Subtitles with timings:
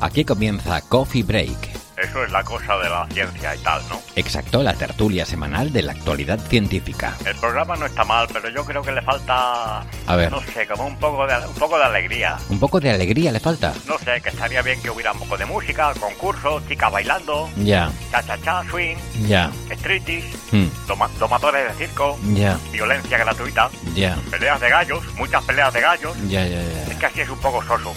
[0.00, 1.84] Aquí comienza Coffee Break.
[1.96, 4.00] Eso es la cosa de la ciencia y tal, ¿no?
[4.16, 7.16] Exacto, la tertulia semanal de la actualidad científica.
[7.24, 9.84] El programa no está mal, pero yo creo que le falta...
[10.06, 10.30] A ver.
[10.30, 12.36] No sé, como un poco de, un poco de alegría.
[12.48, 13.72] Un poco de alegría le falta.
[13.86, 17.90] No sé, que estaría bien que hubiera un poco de música, concurso, chicas bailando, Ya,
[18.10, 18.96] cha-cha-cha, swing,
[19.28, 25.80] ya, streetis, hmm, de circo, ya, violencia gratuita, ya, peleas de gallos, muchas peleas de
[25.80, 26.16] gallos.
[26.28, 26.92] ya, ya, ya.
[26.92, 27.94] Es que así es un poco soso.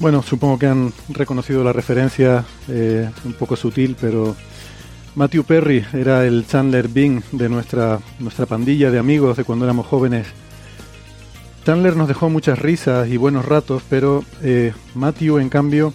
[0.00, 4.34] Bueno, supongo que han reconocido la referencia, eh, un poco sutil, pero
[5.14, 9.86] Matthew Perry era el Chandler Bing de nuestra, nuestra pandilla de amigos de cuando éramos
[9.86, 10.26] jóvenes.
[11.66, 15.92] Chandler nos dejó muchas risas y buenos ratos, pero eh, Matthew, en cambio,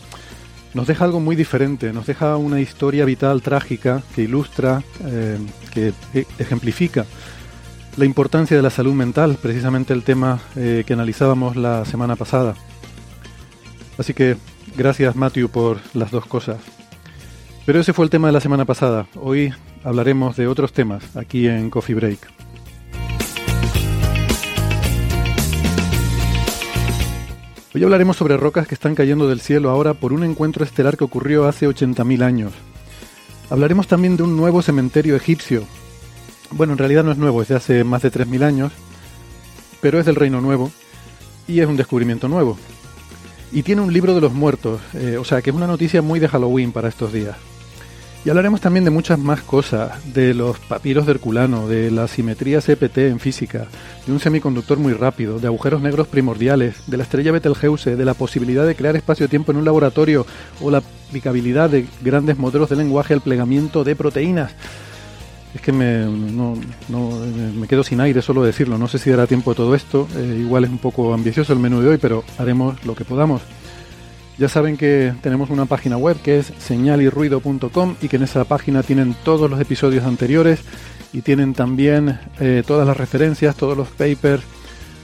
[0.76, 5.40] nos deja algo muy diferente, nos deja una historia vital trágica que ilustra, eh,
[5.74, 7.08] que e- ejemplifica
[7.98, 12.54] la importancia de la salud mental, precisamente el tema que analizábamos la semana pasada.
[13.98, 14.38] Así que
[14.76, 16.58] gracias Matthew por las dos cosas.
[17.66, 19.08] Pero ese fue el tema de la semana pasada.
[19.16, 22.20] Hoy hablaremos de otros temas aquí en Coffee Break.
[27.74, 31.04] Hoy hablaremos sobre rocas que están cayendo del cielo ahora por un encuentro estelar que
[31.04, 32.54] ocurrió hace 80.000 años.
[33.50, 35.66] Hablaremos también de un nuevo cementerio egipcio.
[36.52, 38.72] Bueno, en realidad no es nuevo, es de hace más de 3.000 años,
[39.82, 40.72] pero es del Reino Nuevo
[41.48, 42.58] y es un descubrimiento nuevo.
[43.52, 46.20] Y tiene un libro de los muertos, eh, o sea que es una noticia muy
[46.20, 47.36] de Halloween para estos días.
[48.26, 52.60] Y hablaremos también de muchas más cosas, de los papiros de Herculano, de la simetría
[52.60, 53.68] CPT en física,
[54.08, 58.16] de un semiconductor muy rápido, de agujeros negros primordiales, de la estrella Betelgeuse, de la
[58.16, 60.26] posibilidad de crear espacio-tiempo en un laboratorio
[60.60, 64.54] o la aplicabilidad de grandes modelos de lenguaje al plegamiento de proteínas.
[65.56, 69.56] Es que me, me quedo sin aire solo decirlo, no sé si dará tiempo de
[69.56, 72.94] todo esto, eh, igual es un poco ambicioso el menú de hoy, pero haremos lo
[72.94, 73.42] que podamos.
[74.38, 78.84] Ya saben que tenemos una página web que es señalirruido.com y que en esa página
[78.84, 80.60] tienen todos los episodios anteriores
[81.14, 84.44] y tienen también eh, todas las referencias, todos los papers,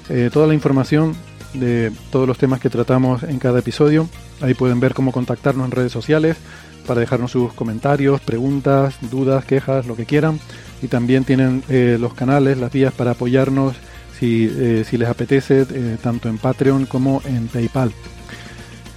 [0.09, 1.15] eh, toda la información
[1.53, 4.09] de todos los temas que tratamos en cada episodio.
[4.41, 6.35] Ahí pueden ver cómo contactarnos en redes sociales
[6.81, 10.39] para dejarnos sus comentarios, preguntas, dudas, quejas, lo que quieran.
[10.81, 13.75] Y también tienen eh, los canales, las vías para apoyarnos
[14.17, 17.91] si, eh, si les apetece, eh, tanto en Patreon como en PayPal.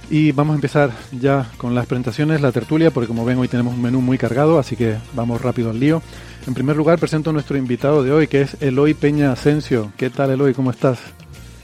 [0.09, 3.73] Y vamos a empezar ya con las presentaciones, la tertulia, porque como ven hoy tenemos
[3.73, 6.01] un menú muy cargado, así que vamos rápido al lío.
[6.47, 9.91] En primer lugar presento a nuestro invitado de hoy, que es Eloy Peña Asensio.
[9.97, 10.53] ¿Qué tal Eloy?
[10.53, 10.99] ¿Cómo estás?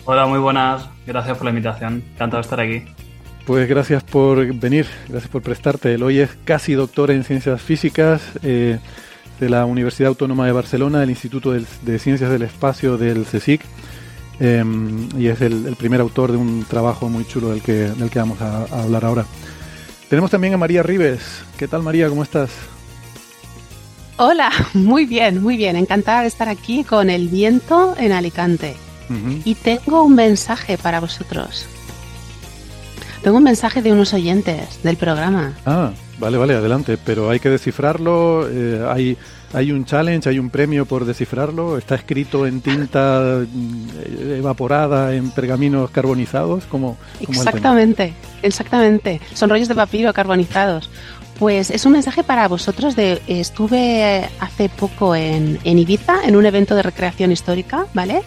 [0.05, 0.89] Hola, muy buenas.
[1.05, 2.03] Gracias por la invitación.
[2.13, 3.00] Encantado de estar aquí.
[3.45, 5.93] Pues gracias por venir, gracias por prestarte.
[5.93, 8.77] Eloy es casi doctor en ciencias físicas eh,
[9.39, 13.61] de la Universidad Autónoma de Barcelona, del Instituto de Ciencias del Espacio del CSIC.
[14.39, 14.63] eh,
[15.17, 18.19] y es el, el primer autor de un trabajo muy chulo del que, del que
[18.19, 19.25] vamos a, a hablar ahora.
[20.09, 21.21] Tenemos también a María Rives.
[21.57, 22.09] ¿Qué tal María?
[22.09, 22.51] ¿Cómo estás?
[24.17, 25.75] Hola, muy bien, muy bien.
[25.75, 28.75] Encantada de estar aquí con el viento en Alicante.
[29.43, 31.65] Y tengo un mensaje para vosotros.
[33.21, 35.53] Tengo un mensaje de unos oyentes del programa.
[35.65, 36.97] Ah, vale, vale, adelante.
[36.97, 38.49] Pero hay que descifrarlo.
[38.49, 39.15] eh, hay,
[39.53, 41.77] hay un challenge, hay un premio por descifrarlo.
[41.77, 46.65] Está escrito en tinta mm, evaporada, en pergaminos carbonizados.
[46.65, 49.21] como Exactamente, exactamente.
[49.35, 50.89] Son rollos de papiro carbonizados.
[51.37, 56.45] Pues es un mensaje para vosotros de estuve hace poco en, en Ibiza en un
[56.45, 58.21] evento de recreación histórica, ¿vale?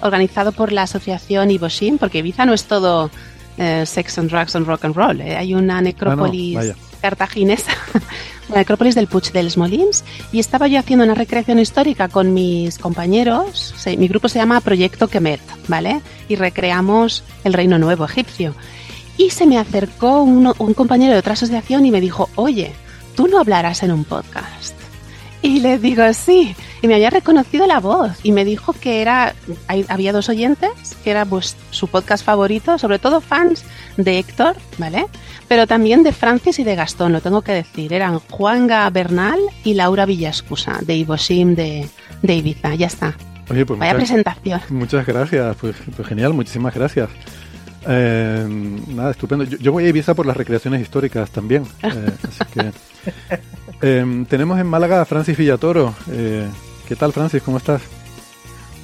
[0.00, 3.10] Organizado por la asociación Iboshin, porque Ibiza no es todo
[3.58, 5.20] eh, sex and drugs and rock and roll.
[5.20, 5.36] ¿eh?
[5.36, 6.74] Hay una necrópolis vaya.
[7.00, 7.72] cartaginesa,
[8.48, 12.78] la necrópolis del Puig dels Molins, y estaba yo haciendo una recreación histórica con mis
[12.78, 13.74] compañeros.
[13.98, 16.00] Mi grupo se llama Proyecto Kemet, ¿vale?
[16.28, 18.54] Y recreamos el Reino Nuevo egipcio.
[19.18, 22.72] Y se me acercó uno- un compañero de otra asociación y me dijo, oye,
[23.16, 24.74] tú no hablarás en un podcast.
[25.42, 26.54] Y le digo, sí.
[26.82, 28.12] Y me había reconocido la voz.
[28.22, 29.34] Y me dijo que era,
[29.88, 33.64] había dos oyentes, que era pues, su podcast favorito, sobre todo fans
[33.96, 35.06] de Héctor, ¿vale?
[35.48, 37.92] Pero también de Francis y de Gastón, lo tengo que decir.
[37.92, 41.88] Eran Juanga Bernal y Laura Villascusa, de Ivosim de,
[42.22, 42.74] de Ibiza.
[42.74, 43.16] Ya está.
[43.48, 44.60] Oye, pues Vaya presentación.
[44.70, 47.08] Muchas gracias, pues, pues genial, muchísimas gracias.
[47.88, 48.46] Eh,
[48.88, 49.44] nada, estupendo.
[49.44, 51.64] Yo, voy a Ibiza por las recreaciones históricas también.
[51.82, 52.72] Eh, así que,
[53.82, 55.94] eh, tenemos en Málaga a Francis Villatoro.
[56.06, 57.42] ¿Qué tal, Francis?
[57.42, 57.82] ¿Cómo estás?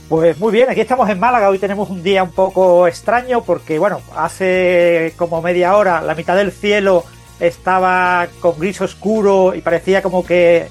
[0.08, 1.48] Pues muy bien, aquí estamos en Málaga.
[1.48, 6.36] Hoy tenemos un día un poco extraño porque, bueno, hace como media hora la mitad
[6.36, 7.04] del cielo
[7.40, 10.68] estaba con gris oscuro y parecía como que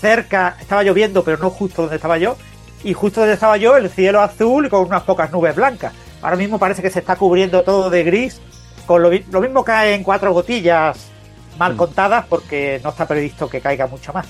[0.00, 2.36] cerca estaba lloviendo, pero no justo donde estaba yo.
[2.82, 5.94] Y justo donde estaba yo, el cielo azul con unas pocas nubes blancas.
[6.20, 8.40] Ahora mismo parece que se está cubriendo todo de gris.
[8.84, 11.10] Con lo, mismo cae en cuatro gotillas
[11.58, 11.76] mal mm.
[11.76, 14.26] contadas porque no está previsto que caiga mucho más.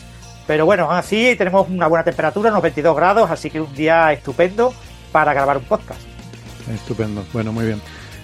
[0.47, 4.75] Pero bueno, así tenemos una buena temperatura, unos 22 grados, así que un día estupendo
[5.11, 6.01] para grabar un podcast.
[6.73, 7.81] Estupendo, bueno, muy bien.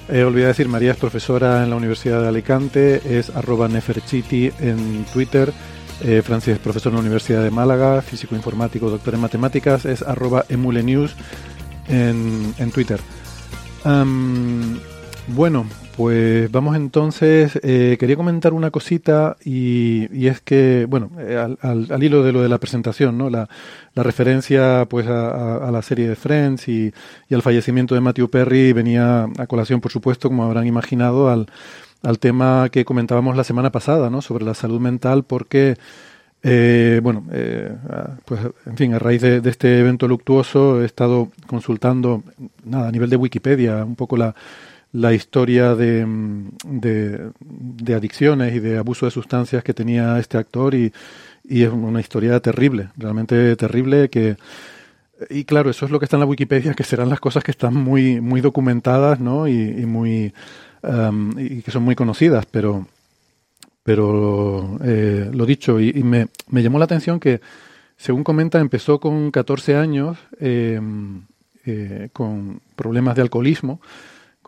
[0.08, 5.05] Eh, olvidé decir, María es profesora en la Universidad de Alicante, es arroba neferchiti en
[5.12, 5.52] Twitter.
[6.02, 10.02] Eh, Francis es profesor en la Universidad de Málaga, físico informático, doctor en matemáticas, es
[10.02, 11.14] arroba emulenews
[11.88, 13.00] en, en Twitter
[15.29, 15.67] bueno,
[16.00, 17.61] pues vamos entonces.
[17.62, 22.49] Eh, quería comentar una cosita y, es que, bueno, eh, al, hilo de lo de
[22.49, 23.29] la presentación, ¿no?
[23.29, 23.50] La,
[23.94, 26.91] referencia pues a, la serie de Friends y,
[27.31, 31.49] al fallecimiento de Matthew Perry venía a colación, por supuesto, como habrán imaginado, al,
[32.02, 34.23] al tema que comentábamos la semana pasada, ¿no?
[34.23, 35.76] Sobre la salud mental, porque
[36.43, 37.76] eh, bueno, eh,
[38.25, 42.23] pues en fin, a raíz de, este evento luctuoso he estado consultando,
[42.64, 44.35] nada, a nivel de Wikipedia, un poco la,
[44.93, 46.07] la historia de,
[46.65, 50.93] de, adicciones y de abuso de sustancias que tenía este actor y,
[51.45, 54.37] y, es una historia terrible, realmente terrible que...
[55.29, 57.51] Y claro, eso es lo que está en la Wikipedia, que serán las cosas que
[57.51, 59.47] están muy, muy documentadas, ¿no?
[59.47, 60.33] Y, muy...
[60.83, 62.87] Um, y que son muy conocidas, pero
[63.83, 67.41] pero eh, lo dicho, y, me, me, llamó la atención que,
[67.97, 71.23] según comenta, empezó con 14 años em,
[71.65, 73.81] eh, con problemas de alcoholismo,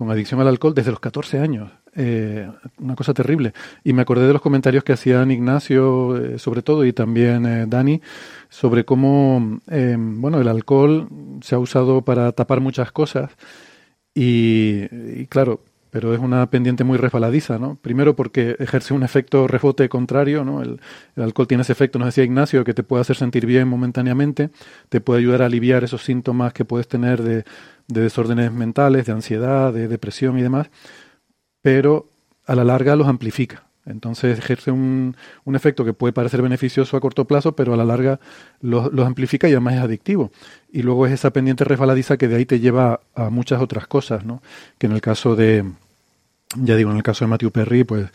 [0.02, 1.70] con adicción al alcohol desde los 14 años.
[1.94, 3.52] Eh, una cosa terrible.
[3.84, 8.00] Y me acordé de los comentarios que hacían Ignacio, sobre todo, y también Dani,
[8.49, 11.08] sobre cómo, em, bueno, el alcohol
[11.40, 13.31] se ha usado para tapar muchas cosas.
[14.14, 15.60] Y, claro,
[15.90, 17.76] pero es una pendiente muy resbaladiza, ¿no?
[17.76, 20.62] Primero porque ejerce un efecto rebote contrario, ¿no?
[20.62, 20.81] El,
[21.16, 24.50] alcohol tiene ese efecto, nos decía Ignacio, que te puede hacer sentir bien momentáneamente,
[24.88, 27.44] te puede ayudar a aliviar esos síntomas que puedes tener de,
[27.88, 30.70] desórdenes mentales, de ansiedad, de depresión y demás,
[31.62, 32.08] pero
[32.46, 33.64] a la larga los amplifica.
[33.84, 37.84] Entonces ejerce un, un, efecto que puede parecer beneficioso a corto plazo, pero a la
[37.84, 38.20] larga
[38.61, 40.31] los, los, amplifica y además es adictivo.
[40.70, 44.25] Y luego es esa pendiente resbaladiza que de ahí te lleva a muchas otras cosas,
[44.25, 44.40] ¿no?
[44.78, 45.64] Que en el caso de,
[46.56, 48.08] ya digo, en el caso de Matthew Perry, pues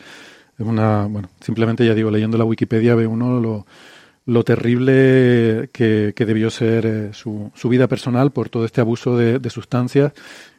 [0.58, 3.66] es una, bueno, simplemente ya digo, leyendo la Wikipedia ve uno lo,
[4.28, 9.16] lo terrible que, que debió ser eh, su, su, vida personal por todo este abuso
[9.16, 10.12] de, de sustancias,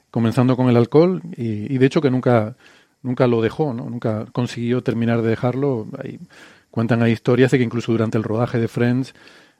[0.10, 2.56] comenzando con el alcohol y, y, de hecho que nunca,
[3.04, 3.88] nunca lo dejó, ¿no?
[3.88, 5.86] nunca consiguió terminar de dejarlo.
[6.72, 9.14] Cuentan ahí historias de que incluso durante el rodaje de Friends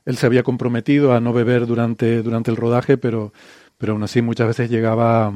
[0.06, 3.32] él se había comprometido a no beber durante, durante el rodaje, pero,
[3.78, 5.34] pero aún así muchas veces llegaba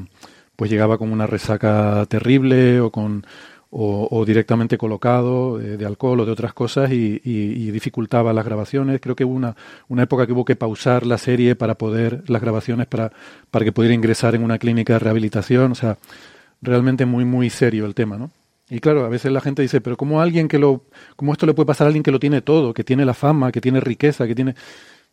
[0.55, 3.23] pues llegaba con una resaca terrible o con
[3.75, 9.01] o, directamente colocado de, alcohol o de otras cosas y, dificultaba las grabaciones.
[9.01, 9.55] Creo que hubo una,
[9.87, 13.11] una época que hubo que pausar la serie para poder, las grabaciones para,
[13.49, 15.71] para que pudiera ingresar en una clínica de rehabilitación.
[15.71, 15.97] O sea,
[16.61, 18.29] realmente muy, muy serio el tema, ¿no?
[18.69, 21.53] Y claro, a veces la gente dice, pero ¿cómo alguien que lo, cómo esto le
[21.53, 24.27] puede pasar a alguien que lo tiene todo, que tiene la fama, que tiene riqueza,
[24.27, 24.55] que tiene...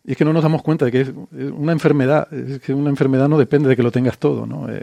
[0.04, 2.88] Y es que no nos damos cuenta de que es una enfermedad, es que una
[2.88, 4.70] enfermedad no depende de que lo tengas todo, ¿no?
[4.70, 4.82] Eh,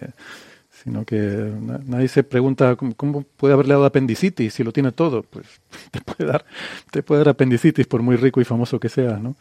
[0.84, 1.52] sino que
[1.86, 5.24] nadie se pregunta ¿cómo, puede haberle dado apendicitis si lo tiene todo.
[5.24, 5.46] Pues
[5.92, 6.46] te puede dar,
[6.92, 9.36] te puede dar apendicitis por muy rico y famoso que seas, ¿no?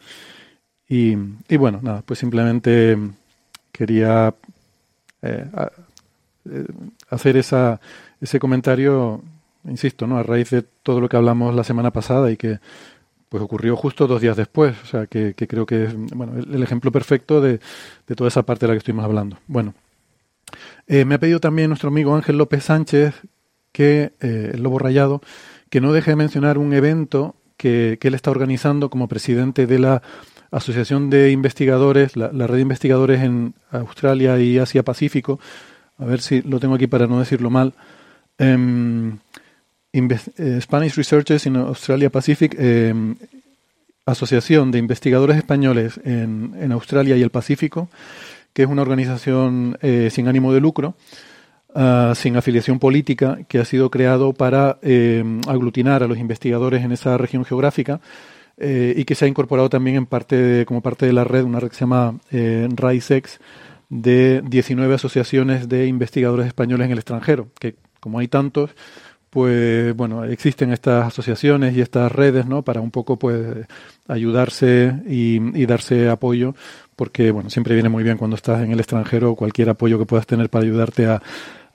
[0.89, 1.17] Y,
[1.49, 2.97] y bueno, nada, pues simplemente
[3.71, 4.33] quería
[5.21, 5.45] eh,
[6.49, 6.65] eh,
[7.09, 7.81] hacer esa,
[8.21, 9.21] ese comentario,
[9.65, 10.17] insisto, ¿no?
[10.17, 12.59] A raíz de todo lo que hablamos la semana pasada y que
[13.29, 16.55] pues ocurrió justo dos días después, o sea que, que creo que es bueno, el,
[16.55, 17.59] el ejemplo perfecto de,
[18.07, 19.37] de toda esa parte de la que estuvimos hablando.
[19.47, 19.73] Bueno,
[20.87, 23.13] eh, me ha pedido también nuestro amigo Ángel López Sánchez,
[23.73, 25.21] que eh, el Lobo Rayado,
[25.69, 30.01] que no deje de mencionar un evento que, él está organizando como presidente de la
[30.49, 35.41] Asociación de Investigadores, la, red de investigadores en Australia y Asia Pacífico.
[35.97, 37.73] A ver si lo tengo aquí para no decirlo mal.
[38.37, 39.17] Em,
[40.61, 42.55] Spanish Researchers in Australia Pacific,
[44.05, 47.89] Asociación de Investigadores Españoles en, en, Australia y el Pacífico,
[48.57, 49.77] que es una organización
[50.09, 50.95] sin ánimo de lucro,
[51.75, 54.79] uh, sin afiliación política, que ha sido creado para
[55.47, 58.01] aglutinar a los investigadores en esa región geográfica
[58.59, 61.59] eh, y que se ha incorporado también en parte como parte de la red, una
[61.59, 63.39] red que se llama eh, RAISEX,
[63.89, 68.71] de 19 asociaciones de investigadores españoles en el extranjero, que como hay tantos,
[69.29, 72.63] pues bueno, existen estas asociaciones y estas redes, ¿no?
[72.63, 73.67] Para un poco, pues,
[74.07, 76.55] ayudarse y, darse apoyo,
[76.97, 80.27] porque, bueno, siempre viene muy bien cuando estás en el extranjero cualquier apoyo que puedas
[80.27, 81.21] tener para ayudarte a,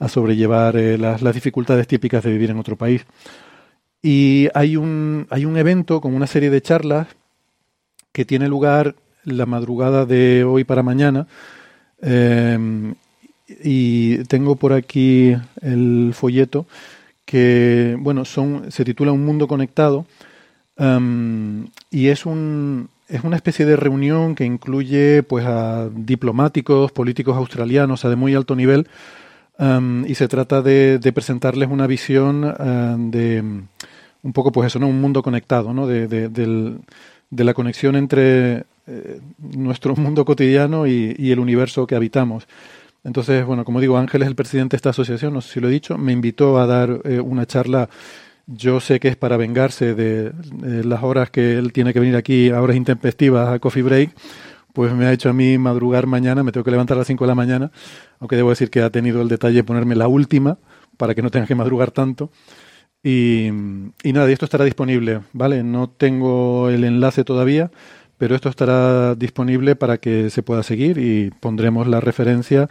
[0.09, 3.05] sobrellevar eh, las, las dificultades típicas de vivir en otro país.
[4.01, 7.07] Y hay un, hay un evento con una serie de charlas
[8.11, 11.25] que tiene lugar la madrugada de hoy para mañana.
[12.01, 12.95] Em,
[13.63, 16.65] y tengo por aquí el folleto
[17.25, 20.05] que, bueno, son, se titula Un mundo conectado.
[20.75, 27.37] Em, y es un, es una especie de reunión que incluye pues a diplomáticos, políticos
[27.37, 28.87] australianos a de muy alto nivel
[29.59, 32.41] em, y se trata de, de presentarles una visión
[33.11, 33.63] de
[34.23, 34.87] un poco pues eso, ¿no?
[34.87, 35.85] Un mundo conectado, ¿no?
[35.85, 42.47] De, de, la conexión entre eh, nuestro mundo cotidiano y, el universo que habitamos.
[43.03, 45.67] Entonces, bueno, como digo, Ángel es el presidente de esta asociación, no sé si lo
[45.67, 47.89] he dicho, me invitó a dar eh, una charla,
[48.47, 50.33] yo sé que es para vengarse de,
[50.83, 54.11] las horas que él tiene que venir aquí, a horas intempestivas, a Coffee Break,
[54.73, 57.23] pues me ha hecho a mí madrugar mañana, me tengo que levantar a las 5
[57.23, 57.71] de la mañana,
[58.19, 60.57] aunque debo decir que ha tenido el detalle de ponerme la última,
[60.97, 62.31] para que no tenga que madrugar tanto.
[63.03, 63.49] Y,
[64.03, 65.61] nada, y esto estará disponible, ¿vale?
[65.63, 67.69] No tengo el enlace todavía,
[68.17, 72.69] pero esto estará disponible para que se pueda seguir y pondremos la referencia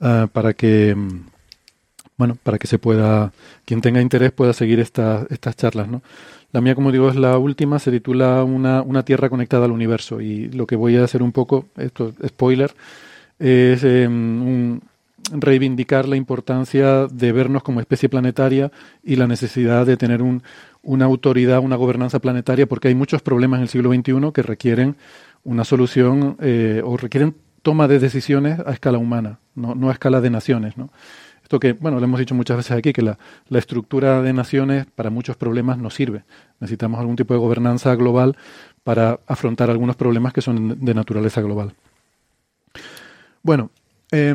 [0.00, 0.96] ah, para que,
[2.18, 3.32] bueno, para que se pueda,
[3.64, 6.02] quien tenga interés pueda seguir estas estas charlas, ¿no?
[6.52, 10.20] La mía, como digo, es la última, se titula una, una Tierra conectada al universo
[10.20, 12.74] y lo que voy a hacer un poco, esto spoiler,
[13.38, 14.82] es em, un,
[15.30, 18.72] reivindicar la importancia de vernos como especie planetaria
[19.04, 20.42] y la necesidad de tener un,
[20.82, 24.96] una autoridad, una gobernanza planetaria, porque hay muchos problemas en el siglo XXI que requieren
[25.44, 30.20] una solución eh, o requieren toma de decisiones a escala humana, no, no, a escala
[30.20, 30.78] de naciones.
[30.78, 30.90] ¿no?
[31.48, 34.84] Esto que, bueno, lo hemos dicho muchas veces aquí, que la, la estructura de naciones
[34.84, 36.24] para muchos problemas no sirve.
[36.60, 38.36] Necesitamos algún tipo de gobernanza global
[38.84, 41.72] para afrontar algunos problemas que son de naturaleza global.
[43.42, 43.70] Bueno,
[44.12, 44.34] eh,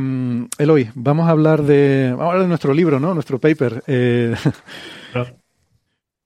[0.57, 3.13] Eloy, vamos a hablar de, vamos a hablar de nuestro libro, ¿no?
[3.13, 3.83] Nuestro paper.
[3.85, 4.33] Eh,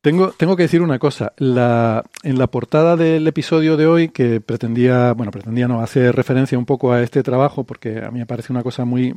[0.01, 1.33] tengo, tengo que decir una cosa.
[1.37, 6.65] En la portada del episodio de hoy, que pretendía, bueno, pretendía no hacer referencia un
[6.65, 9.13] poco a este trabajo, porque a mí me parece una cosa muy,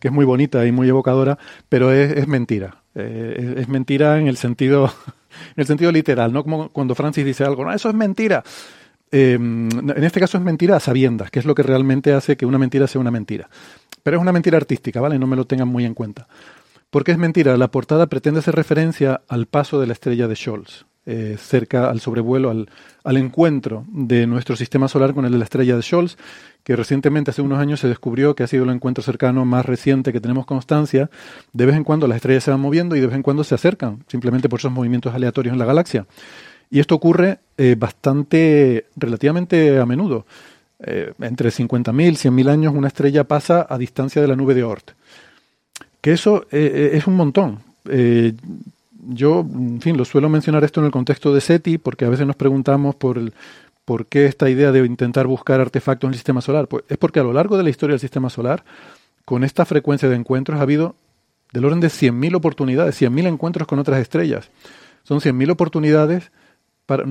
[0.00, 1.38] que es muy bonita y muy evocadora,
[1.68, 2.82] pero es, mentira.
[2.94, 4.86] Eh, es, mentira en el sentido,
[5.56, 6.42] en el sentido literal, ¿no?
[6.42, 8.42] Como cuando Francis dice algo, no, eso es mentira.
[9.10, 12.46] Em, en este caso es mentira a sabiendas, que es lo que realmente hace que
[12.46, 13.48] una mentira sea una mentira.
[14.02, 15.18] Pero es una mentira artística, ¿vale?
[15.18, 16.26] No me lo tengan muy en cuenta.
[16.90, 17.56] ¿Por qué es mentira?
[17.56, 22.00] La portada pretende hacer referencia al paso de la estrella de Scholz, eh, cerca al
[22.00, 22.70] sobrevuelo, al,
[23.02, 26.16] al, encuentro de nuestro sistema solar con el de la estrella de Scholz,
[26.64, 30.12] que recientemente, hace unos años, se descubrió que ha sido el encuentro cercano más reciente
[30.12, 31.10] que tenemos constancia.
[31.52, 33.54] De vez en cuando las estrellas se van moviendo y de vez en cuando se
[33.54, 36.06] acercan, simplemente por esos movimientos aleatorios en la galaxia.
[36.70, 40.24] Y esto ocurre eh, bastante, relativamente a menudo.
[40.80, 44.64] Eh, entre 50.000 y 100.000 años una estrella pasa a distancia de la nube de
[44.64, 44.92] Oort.
[46.04, 47.60] Que eso eh, es un montón.
[49.08, 52.26] yo, en fin, lo suelo mencionar esto en el contexto de SETI porque a veces
[52.26, 53.32] nos preguntamos por, el,
[53.86, 56.68] por qué esta idea de intentar buscar artefactos en el sistema solar.
[56.68, 58.64] Pues es porque a lo largo de la historia del sistema solar,
[59.24, 60.94] con esta frecuencia de encuentros, ha habido
[61.54, 64.50] del orden de 100.000 oportunidades, 100.000 encuentros con otras estrellas.
[65.04, 66.30] Son 100.000 oportunidades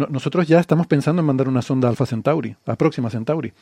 [0.10, 3.54] nosotros ya estamos pensando en mandar una sonda Alpha Centauri, a Próxima Centauri.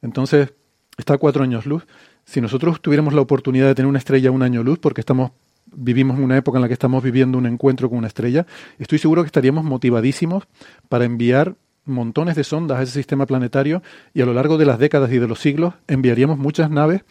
[0.00, 0.52] Entonces,
[0.96, 1.86] está a cuatro años luz.
[2.30, 5.32] Si nosotros tuviéramos la oportunidad de tener una estrella un año luz, porque estamos
[5.72, 8.46] vivimos en una época en la que estamos viviendo un encuentro con una estrella,
[8.78, 10.44] estoy seguro que estaríamos motivadísimos
[10.88, 11.56] para enviar
[11.86, 13.82] montones de sondas a ese sistema planetario
[14.14, 17.02] y a lo largo de las décadas y de los siglos enviaríamos muchas naves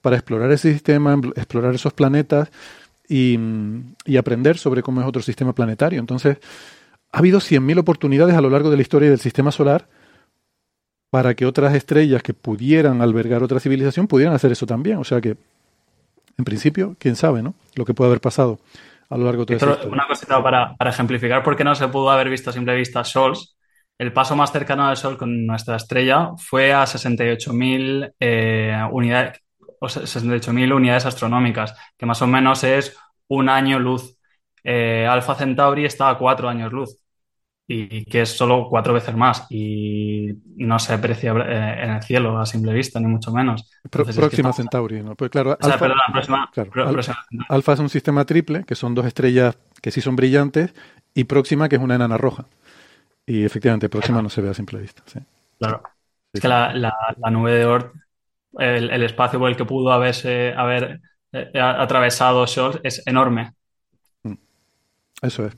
[0.00, 2.48] para explorar ese sistema, explorar esos planetas
[3.08, 3.36] y,
[4.04, 5.98] y aprender sobre cómo es otro sistema planetario.
[5.98, 6.38] Entonces,
[7.10, 9.88] ha habido 100.000 oportunidades a lo largo de la historia del sistema solar
[11.10, 14.98] para que otras estrellas que pudieran albergar otra civilización pudieran hacer eso también.
[14.98, 15.36] O sea que,
[16.36, 17.54] en principio, quién sabe, ¿no?
[17.74, 18.58] Lo que puede haber pasado
[19.10, 22.10] a lo largo de toda esa Una cosita para, ejemplificar por qué no se pudo
[22.10, 23.56] haber visto a simple vista Sols.
[23.96, 29.40] El paso más cercano al Sol con nuestra estrella fue a 68.000 eh, unidades,
[29.80, 32.96] o 68.000 unidades astronómicas, que más o menos es
[33.26, 34.18] un año luz
[34.62, 36.98] eh, Alpha Centauri está a cuatro años luz
[37.70, 42.38] y que es solo cuatro veces más y no se aprecia eh, en el cielo
[42.38, 43.70] a simple vista, ni mucho menos.
[43.90, 45.14] próxima Centauri, ¿no?
[45.14, 45.56] Pues claro,
[47.50, 50.74] Alfa, es un sistema triple, que son dos estrellas que sí son brillantes,
[51.12, 52.46] y Próxima, que es una enana roja.
[53.26, 55.02] Y efectivamente, Próxima no se ve a simple vista.
[55.58, 55.82] Claro.
[56.32, 56.94] es que la,
[57.30, 57.92] nube de Oort,
[58.58, 63.52] el, espacio por el que pudo haberse, haber eh, atravesado Scholz es enorme.
[64.22, 64.34] Mm.
[65.20, 65.56] Eso es.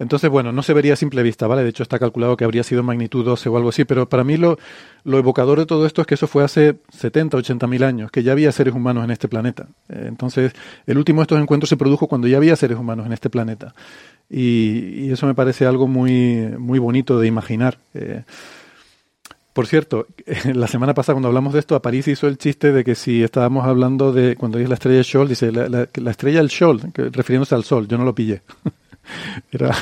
[0.00, 1.62] Entonces, bueno, no se vería a simple vista, ¿vale?
[1.62, 4.38] De hecho, está calculado que habría sido magnitud 12 o algo así, pero para mí
[4.38, 4.58] lo,
[5.04, 8.22] lo evocador de todo esto es que eso fue hace 70, 80 mil años, que
[8.22, 9.66] ya había seres humanos en este planeta.
[9.90, 10.54] Eh, entonces,
[10.86, 13.74] el último de estos encuentros se produjo cuando ya había seres humanos en este planeta.
[14.30, 17.76] Y, eso me parece algo muy, muy bonito de imaginar.
[17.92, 18.22] Eh,
[19.52, 20.06] por cierto,
[20.54, 23.22] la semana pasada cuando hablamos de esto, a París hizo el chiste de que si
[23.22, 26.80] estábamos hablando de, cuando dice la estrella del Sol, dice la, la estrella del Sol,
[26.94, 28.40] refiriéndose al Sol, yo no lo pillé.
[29.52, 29.74] Era,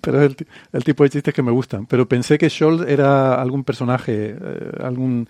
[0.00, 0.36] pero es
[0.72, 1.86] el, tipo de chistes que me gustan.
[1.86, 5.28] Pero pensé que Scholz era algún personaje, eh, algún,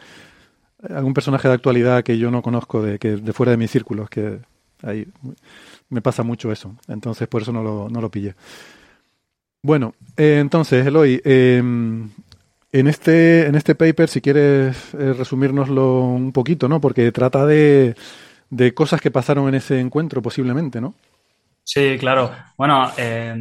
[0.89, 4.09] algún personaje de actualidad que yo no conozco, de, que, de fuera de mis círculos,
[4.11, 4.41] que
[4.83, 5.07] ahí
[5.89, 6.77] me pasa mucho eso.
[6.89, 8.35] Entonces por eso no lo, no lo pillé.
[9.63, 12.11] Bueno, eh, entonces, Eloy, em,
[12.73, 16.81] en, este, en este paper, si quieres eh, resumírnoslo un poquito, ¿no?
[16.81, 17.95] Porque trata de,
[18.51, 20.95] de cosas que pasaron en ese encuentro, posiblemente, ¿no?
[21.65, 22.33] Sí, claro.
[22.57, 23.35] Bueno, eh,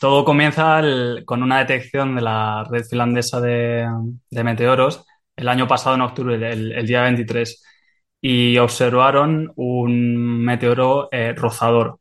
[0.00, 0.80] todo comienza
[1.24, 3.88] con una detección de la red finlandesa de,
[4.30, 5.04] meteoros
[5.36, 7.64] el año pasado, en octubre, el, día 23,
[8.20, 11.98] y observaron un meteoro eh, rozador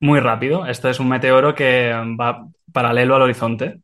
[0.00, 0.66] muy rápido.
[0.66, 3.80] Este es un meteoro que va paralelo al horizonte.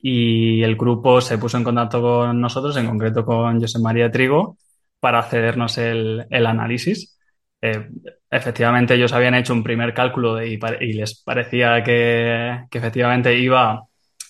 [0.00, 4.58] Y el grupo se puso en contacto con nosotros, en concreto con José María Trigo,
[5.00, 7.17] para cedernos el análisis.
[7.60, 7.88] Eh,
[8.30, 10.58] efectivamente ellos habían hecho un primer cálculo y,
[10.92, 13.84] les parecía que, efectivamente iba,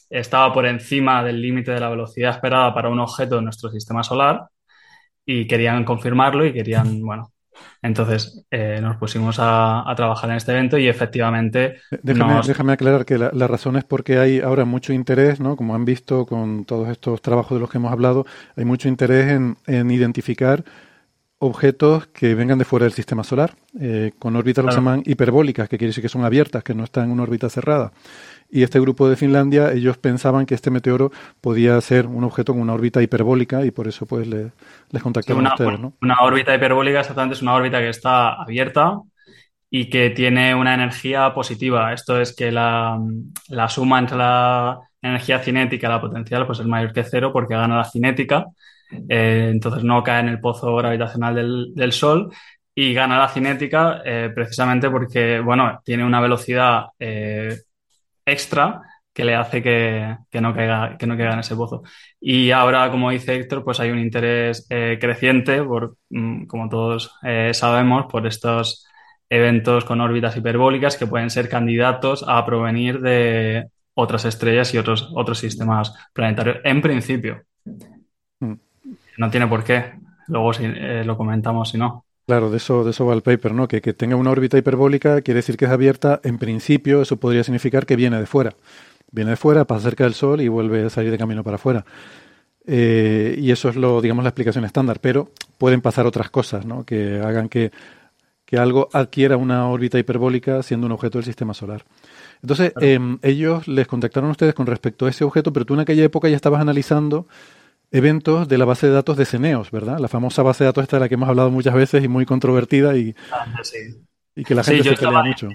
[0.08, 4.02] estaba por encima del límite de la velocidad esperada para un objeto de nuestro sistema
[4.02, 4.46] solar
[5.26, 7.32] y querían confirmarlo y querían, bueno,
[7.82, 11.80] entonces eh, nos pusimos a, trabajar en este evento y efectivamente...
[12.02, 15.56] Déjame, aclarar que la, razón es porque hay ahora mucho interés, ¿no?
[15.56, 18.24] Como han visto con todos estos trabajos de los que hemos hablado,
[18.56, 20.64] hay mucho interés en, en identificar
[21.40, 25.68] objetos que vengan de fuera del sistema solar, eh, con órbitas que se llaman hiperbólicas,
[25.68, 27.92] que quiere decir que son abiertas, que no están en una órbita cerrada.
[28.50, 32.62] Y este grupo de Finlandia, ellos pensaban que este meteoro podía ser un objeto con
[32.62, 35.78] una órbita hiperbólica y por eso pues les contactaron a ustedes.
[35.78, 35.92] ¿no?
[36.00, 38.98] Una órbita hiperbólica exactamente es una órbita que está abierta
[39.70, 41.92] y que tiene una energía positiva.
[41.92, 42.98] Esto es que la,
[43.48, 47.54] la suma entre la energía cinética y la potencial pues es mayor que cero porque
[47.54, 48.46] gana la cinética
[48.90, 52.32] eh, entonces no cae en el pozo gravitacional del, Sol
[52.74, 57.56] y gana la cinética eh, precisamente porque, bueno, tiene una velocidad eh,
[58.24, 61.82] extra que le hace que, no caiga, que no caiga en ese pozo.
[62.20, 67.18] Y ahora, como dice Héctor, pues hay un interés creciente, por, mm, como todos
[67.52, 68.86] sabemos, por estos
[69.28, 75.10] eventos con órbitas hiperbólicas que pueden ser candidatos a provenir de otras estrellas y otros,
[75.14, 77.42] otros sistemas planetarios, en principio.
[79.18, 79.92] No tiene por qué.
[80.28, 82.04] Luego si, eh, lo comentamos si no.
[82.26, 83.68] Claro, de eso, de eso va el paper, ¿no?
[83.68, 86.20] Que, que tenga una órbita hiperbólica quiere decir que es abierta.
[86.24, 88.54] En principio, eso podría significar que viene de fuera.
[89.10, 91.84] Viene de fuera, pasa cerca del Sol y vuelve a salir de camino para afuera.
[92.66, 95.00] Eh, y eso es lo, digamos, la explicación estándar.
[95.00, 96.84] Pero pueden pasar otras cosas, ¿no?
[96.84, 97.72] Que hagan que,
[98.44, 101.84] que algo adquiera una órbita hiperbólica siendo un objeto del sistema solar.
[102.42, 105.80] Entonces, em, ellos les contactaron a ustedes con respecto a ese objeto, pero tú en
[105.80, 107.26] aquella época ya estabas analizando
[107.90, 109.98] eventos de la base de datos de Ceneos, ¿verdad?
[109.98, 112.26] La famosa base de datos esta de la que hemos hablado muchas veces y muy
[112.26, 113.46] controvertida y, ah,
[114.34, 115.48] y que la gente se pelea mucho.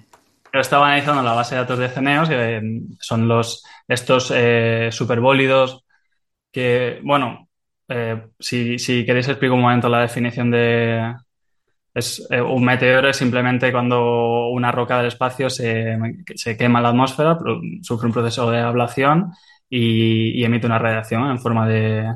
[0.53, 2.61] Yo estaba analizando la base de datos de Ceneos, que
[2.99, 5.83] son los estos eh, superbólidos
[6.51, 7.49] que, bueno,
[7.87, 11.15] eh, si, si, queréis explico un momento la definición de...
[11.93, 15.97] Es, eh, un meteoro es simplemente cuando una roca del espacio se,
[16.35, 17.37] se quema en la atmósfera,
[17.81, 19.31] sufre un proceso de ablación
[19.69, 22.13] y, emite una radiación en forma de,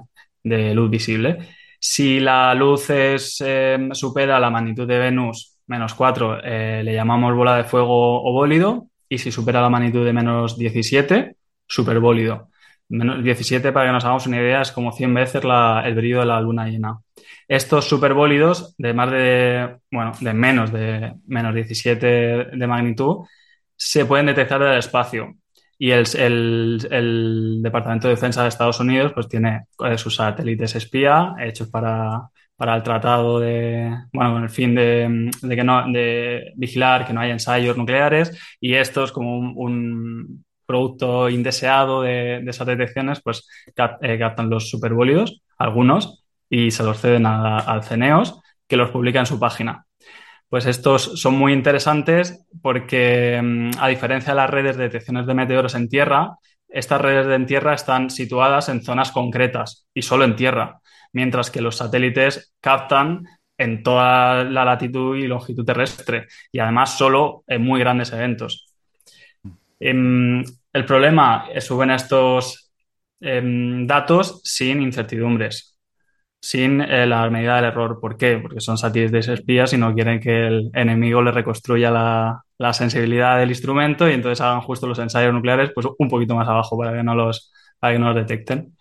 [0.74, 1.40] luz visible.
[1.80, 7.36] Si la luz es, em, supera la magnitud de Venus menos 4, eh, le llamamos
[7.36, 11.36] bola de fuego o bólido, y si supera la magnitud de menos 17,
[11.68, 12.50] superbólido.
[12.90, 16.26] Menos 17, para que nos hagamos una idea, es como 100 veces el brillo de
[16.26, 17.00] la luna llena.
[17.48, 22.08] Estos superbólidos de más de, bueno, de menos de menos 17
[22.54, 23.26] de magnitud
[23.76, 25.36] se pueden detectar del espacio
[25.80, 30.76] Y el, el, el, Departamento de Defensa de Estados Unidos pues tiene eh, sus satélites
[30.76, 35.92] espía hechos para, para el tratado de, bueno, con el fin de, de, que no,
[35.92, 42.52] de vigilar que no haya ensayos nucleares y estos como un, producto indeseado de, de,
[42.52, 47.84] esas detecciones pues cap, eh, captan los superbólidos, algunos, y se los ceden a, al
[47.84, 49.87] CENEOS que los publica en su página.
[50.50, 55.34] Pues estos son muy interesantes porque, mm, a diferencia de las redes de detecciones de
[55.34, 56.38] meteoros en tierra,
[56.70, 60.80] estas redes de en tierra están situadas en zonas concretas y solo en tierra,
[61.12, 63.26] mientras que los satélites captan
[63.58, 68.74] en toda la latitud y longitud terrestre y además solo en muy grandes eventos.
[69.80, 72.72] Em, el problema es suben estos
[73.20, 75.77] em, datos sin incertidumbres
[76.39, 78.00] sin eh, la medida del error.
[78.00, 78.38] ¿Por qué?
[78.38, 83.39] Porque son satélites espías y no quieren que el enemigo le reconstruya la, la, sensibilidad
[83.39, 86.93] del instrumento y entonces hagan justo los ensayos nucleares pues un poquito más abajo para
[86.93, 88.78] que no los, que no los detecten.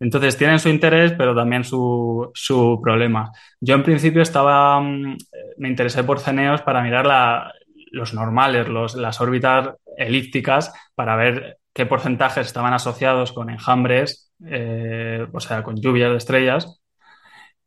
[0.00, 3.30] Entonces tienen su interés, pero también su, su problema.
[3.60, 5.16] Yo en principio estaba, mm,
[5.58, 7.52] me interesé por ceneos para mirar la,
[7.92, 15.26] los normales, los, las órbitas elípticas, para ver qué porcentajes estaban asociados con enjambres, eh,
[15.32, 16.80] o sea, con lluvias de estrellas,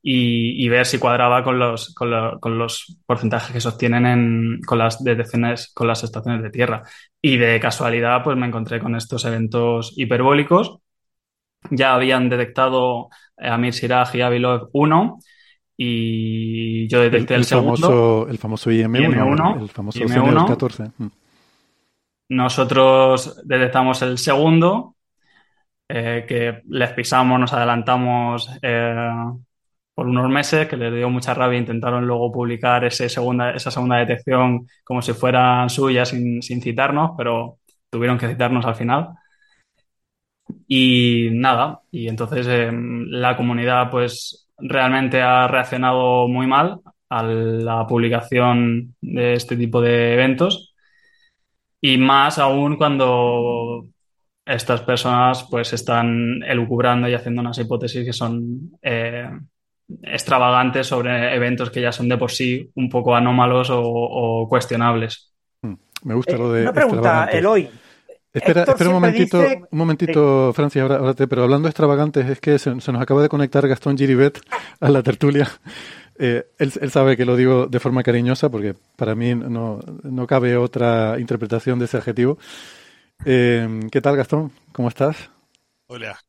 [0.02, 4.06] y, y ver si cuadraba con los, con, lo, con los, porcentajes que se obtienen
[4.06, 6.84] en, con las detecciones, con las estaciones de tierra.
[7.22, 10.78] Y de casualidad, pues me encontré con estos eventos hiperbólicos.
[11.72, 15.20] Ya habían detectado a Mir Siraj y Avilov 1
[15.76, 17.88] y yo detecté el, el, el segundo.
[17.88, 20.48] Famoso, el famoso IM1, IM1 el famoso IM1.
[20.48, 20.92] 14.
[22.30, 24.96] Nosotros detectamos el segundo,
[25.90, 29.12] eh, que les pisamos, nos adelantamos eh,
[29.94, 31.60] por unos meses, que les dio mucha rabia.
[31.60, 37.12] Intentaron luego publicar ese segunda, esa segunda detección como si fueran suyas sin, sin citarnos,
[37.18, 39.10] pero tuvieron que citarnos al final.
[40.68, 47.86] Y nada, y entonces eh, la comunidad pues realmente ha reaccionado muy mal a la
[47.88, 50.74] publicación de este tipo de eventos
[51.82, 53.88] y más aún cuando
[54.48, 59.30] estas personas pues están elucubrando y haciendo unas hipótesis que son eh,
[60.04, 65.34] extravagantes sobre eventos que ya son de por sí un poco anómalos o, o cuestionables.
[65.62, 65.76] Hmm.
[66.04, 66.62] Me gusta lo de.
[66.64, 67.70] Una pregunta, Eloy.
[68.34, 69.64] Espera, espera un momentito, dice...
[69.72, 73.02] un momentito, Francia, ahora, ahora te, pero hablando de extravagantes, es que se, se, nos
[73.02, 74.40] acaba de conectar Gastón Giribet
[74.80, 75.48] a la tertulia.
[76.20, 80.26] Eh, él, él, sabe que lo digo de forma cariñosa porque para mí no, no
[80.26, 82.40] cabe otra interpretación de ese adjetivo.
[83.26, 84.52] Eh, ¿Qué tal, Gastón?
[84.72, 85.30] ¿Cómo estás?
[85.88, 86.20] Hola.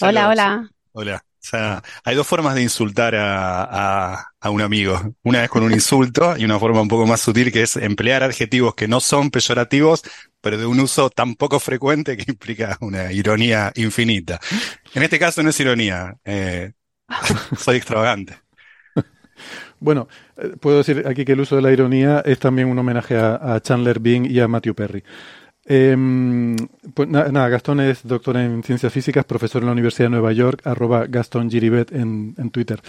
[0.00, 0.70] Hola, hola.
[0.92, 1.24] Hola.
[1.24, 3.62] O sea, hay dos formas de insultar a,
[4.14, 5.00] a, a, un amigo.
[5.22, 8.24] Una es con un insulto y una forma un poco más sutil que es emplear
[8.24, 10.02] adjetivos que no son peyorativos,
[10.40, 14.40] pero de un uso tan poco frecuente que implica una ironía infinita.
[14.94, 16.72] En este caso no es ironía, eh,
[17.58, 18.36] soy extravagante.
[19.78, 20.08] Bueno,
[20.60, 23.60] puedo decir aquí que el uso de la ironía es también un homenaje a, a
[23.60, 25.04] Chandler Bing y a Matthew Perry.
[25.68, 26.56] Eh,
[26.94, 30.32] pues nada, nada, Gastón es doctor en ciencias físicas, profesor en la Universidad de Nueva
[30.32, 32.80] York, arroba Gastón Giribet en, en Twitter.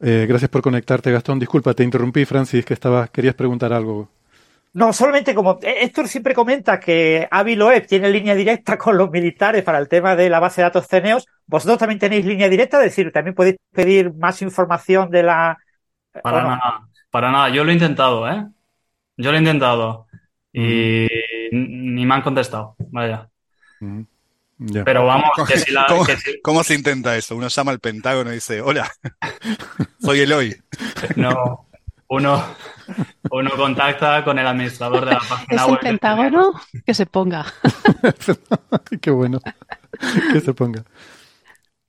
[0.00, 1.38] Eh, gracias por conectarte, Gastón.
[1.38, 4.10] Disculpa, te interrumpí, Francis, que estaba, querías preguntar algo.
[4.74, 9.62] No, solamente como Héctor siempre comenta que Avi Loeb tiene línea directa con los militares
[9.62, 12.84] para el tema de la base de datos CENEOS, vosotros también tenéis línea directa, es
[12.84, 15.56] decir, también podéis pedir más información de la...
[16.22, 16.48] Para bueno.
[16.50, 17.48] nada, para nada.
[17.48, 18.44] Yo lo he intentado, ¿eh?
[19.16, 20.06] Yo lo he intentado.
[20.52, 21.08] Y
[21.50, 21.83] mm.
[21.94, 23.28] Ni me han contestado, vaya.
[23.80, 24.02] Mm.
[24.58, 24.84] Yeah.
[24.84, 26.40] Pero vamos, que si la, ¿Cómo, que si...
[26.40, 27.34] ¿Cómo, se intenta eso?
[27.34, 28.90] Uno llama al Pentágono y dice, hola,
[30.00, 30.56] soy Eloy.
[31.16, 31.66] No,
[32.08, 32.42] uno,
[33.30, 35.72] uno contacta con el administrador de la página ¿Es web.
[35.72, 36.52] el Pentágono?
[36.86, 37.44] Que se ponga.
[39.00, 39.40] Qué bueno.
[40.32, 40.84] Que se ponga.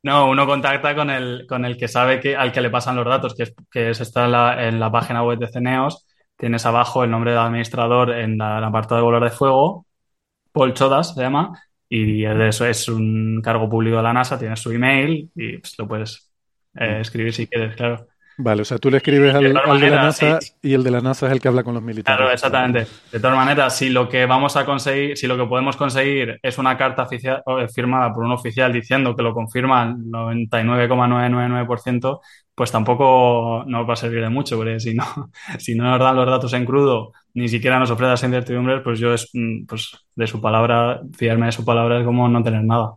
[0.03, 3.05] No, uno contacta con el, con el que sabe que, al que le pasan los
[3.05, 6.05] datos, que, es, que es está en la, en la página web de Ceneos.
[6.37, 9.84] Tienes abajo el nombre del administrador en la, el apartado de bolas de fuego.
[10.55, 11.61] Paul Chodas se llama.
[11.87, 15.87] Y eso es un cargo público de la NASA, tienes su email y pues, lo
[15.87, 16.31] puedes
[16.73, 18.07] eh, escribir si quieres, claro.
[18.37, 20.51] Vale, o sea, tú le escribes al, de, al de la NASA sí.
[20.61, 22.17] y el de la NASA es el que habla con los militares.
[22.17, 22.85] Claro, exactamente.
[23.11, 26.57] De todas maneras, si lo que vamos a conseguir, si lo que podemos conseguir es
[26.57, 27.41] una carta oficial,
[27.73, 32.19] firmada por un oficial diciendo que lo confirma el 99,999%,
[32.53, 35.05] pues tampoco nos va a servir de mucho, porque si no,
[35.59, 38.99] si no nos dan los datos en crudo, ni siquiera nos ofrece las incertidumbres, pues
[38.99, 39.29] yo es,
[39.67, 42.95] pues de su palabra, fiarme de su palabra es como no tener nada.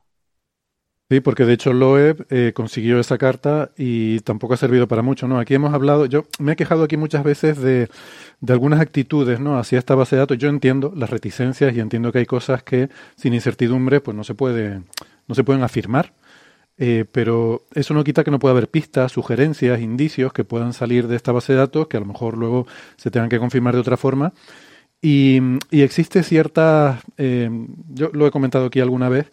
[1.11, 5.27] Sí, porque de hecho Loeb eh, consiguió esa carta y tampoco ha servido para mucho,
[5.27, 5.39] ¿no?
[5.39, 7.89] Aquí hemos hablado, yo me he quejado aquí muchas veces de,
[8.41, 9.59] de algunas actitudes, ¿no?
[9.59, 10.37] Hacia esta base de datos.
[10.37, 14.35] Yo entiendo las reticencias y entiendo que hay cosas que sin incertidumbre, pues no se
[14.35, 14.83] puede,
[15.27, 16.13] no se pueden afirmar.
[16.79, 21.09] Eh, pero eso no quita que no pueda haber pistas, sugerencias, indicios que puedan salir
[21.09, 23.81] de esta base de datos, que a lo mejor luego se tengan que confirmar de
[23.81, 24.33] otra forma.
[25.03, 27.51] Y, existe cierta, eh,
[27.89, 29.31] yo lo he comentado aquí alguna vez,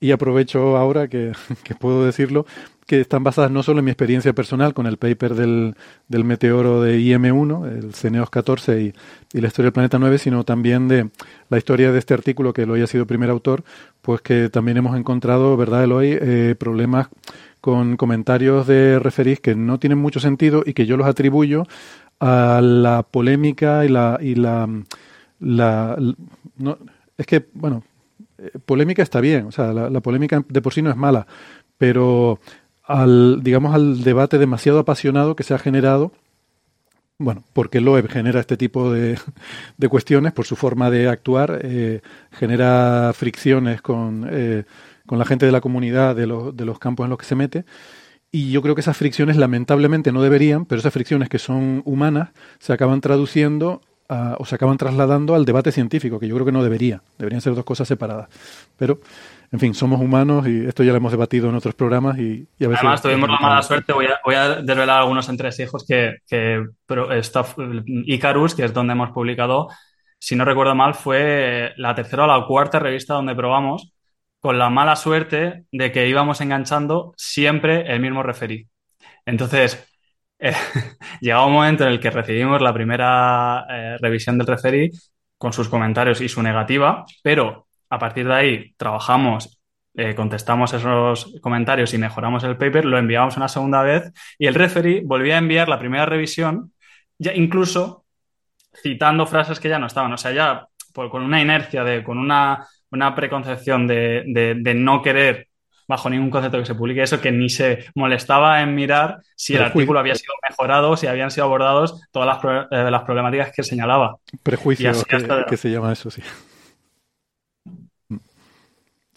[0.00, 1.32] y aprovecho ahora que,
[1.80, 2.46] puedo decirlo,
[2.88, 5.74] que están basadas no solo en mi experiencia personal con el paper del,
[6.08, 8.94] del meteoro de IM1, el Ceneos 14 y,
[9.34, 11.10] y, la historia del planeta 9, sino también de
[11.50, 13.62] la historia de este artículo que Eloy ha sido primer autor,
[14.00, 17.08] pues que también hemos encontrado, ¿verdad, Eloy?, eh, problemas
[17.60, 21.66] con comentarios de referís que no tienen mucho sentido y que yo los atribuyo
[22.20, 24.18] a la polémica y la...
[24.18, 24.66] Y la,
[25.40, 26.78] no,
[27.18, 27.84] es que, bueno,
[28.64, 31.26] polémica está bien, o sea, la, polémica de por sí no es mala,
[31.76, 32.40] pero
[32.88, 36.10] al, digamos, al debate demasiado apasionado que se ha generado,
[37.18, 39.18] bueno, porque Loeb genera este tipo de,
[39.76, 42.00] de cuestiones por su forma de actuar, eh,
[42.32, 44.64] genera fricciones con, eh,
[45.04, 47.34] con la gente de la comunidad de, lo, de los campos en los que se
[47.34, 47.64] mete.
[48.30, 52.30] Y yo creo que esas fricciones lamentablemente no deberían, pero esas fricciones que son humanas
[52.58, 56.52] se acaban traduciendo a, o se acaban trasladando al debate científico, que yo creo que
[56.52, 57.02] no debería.
[57.18, 58.28] Deberían ser dos cosas separadas.
[58.76, 59.00] Pero,
[59.50, 62.18] en fin, somos humanos y esto ya lo hemos debatido en otros programas.
[62.18, 65.28] Y, y a veces Además, tuvimos la mala suerte, voy a, voy a desvelar algunos
[65.28, 66.64] entresijos que, que
[67.12, 67.46] está,
[67.86, 69.68] Icarus, que es donde hemos publicado,
[70.18, 73.92] si no recuerdo mal, fue la tercera o la cuarta revista donde probamos
[74.40, 78.68] con la mala suerte de que íbamos enganchando siempre el mismo referí.
[79.24, 79.88] Entonces,
[80.38, 80.52] eh,
[81.20, 84.90] llegaba un momento en el que recibimos la primera eh, revisión del referí
[85.38, 89.60] con sus comentarios y su negativa, pero a partir de ahí trabajamos,
[89.94, 94.54] eh, contestamos esos comentarios y mejoramos el paper, lo enviamos una segunda vez y el
[94.54, 96.72] referee volvía a enviar la primera revisión,
[97.18, 98.04] ya incluso
[98.82, 102.18] citando frases que ya no estaban, o sea, ya por, con una inercia, de, con
[102.18, 105.48] una una preconcepción de, de, de, no querer,
[105.86, 109.62] bajo ningún concepto que se publique eso, que ni se molestaba en mirar si el
[109.62, 114.16] artículo había sido mejorado, si habían sido abordados todas las, eh, las problemáticas que señalaba.
[114.42, 115.44] Prejuicio, que, hasta...
[115.46, 116.22] que, se llama eso, sí.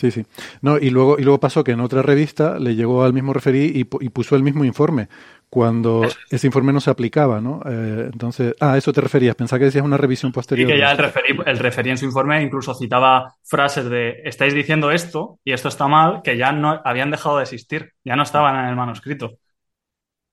[0.02, 0.26] Sí, sí.
[0.64, 3.66] No, y luego, y luego pasó que en otra revista le llegó al mismo referí
[3.66, 5.10] y, y puso el mismo informe,
[5.48, 7.62] cuando ese informe no se aplicaba, ¿no?
[7.68, 10.68] Eh, entonces, ah, eso te referías, pensaba que decías una revisión posterior.
[10.68, 14.56] Y que ya el referí, el referí en su informe incluso citaba frases de estáis
[14.56, 18.24] diciendo esto y esto está mal, que ya no habían dejado de existir, ya no
[18.24, 19.38] estaban en el manuscrito.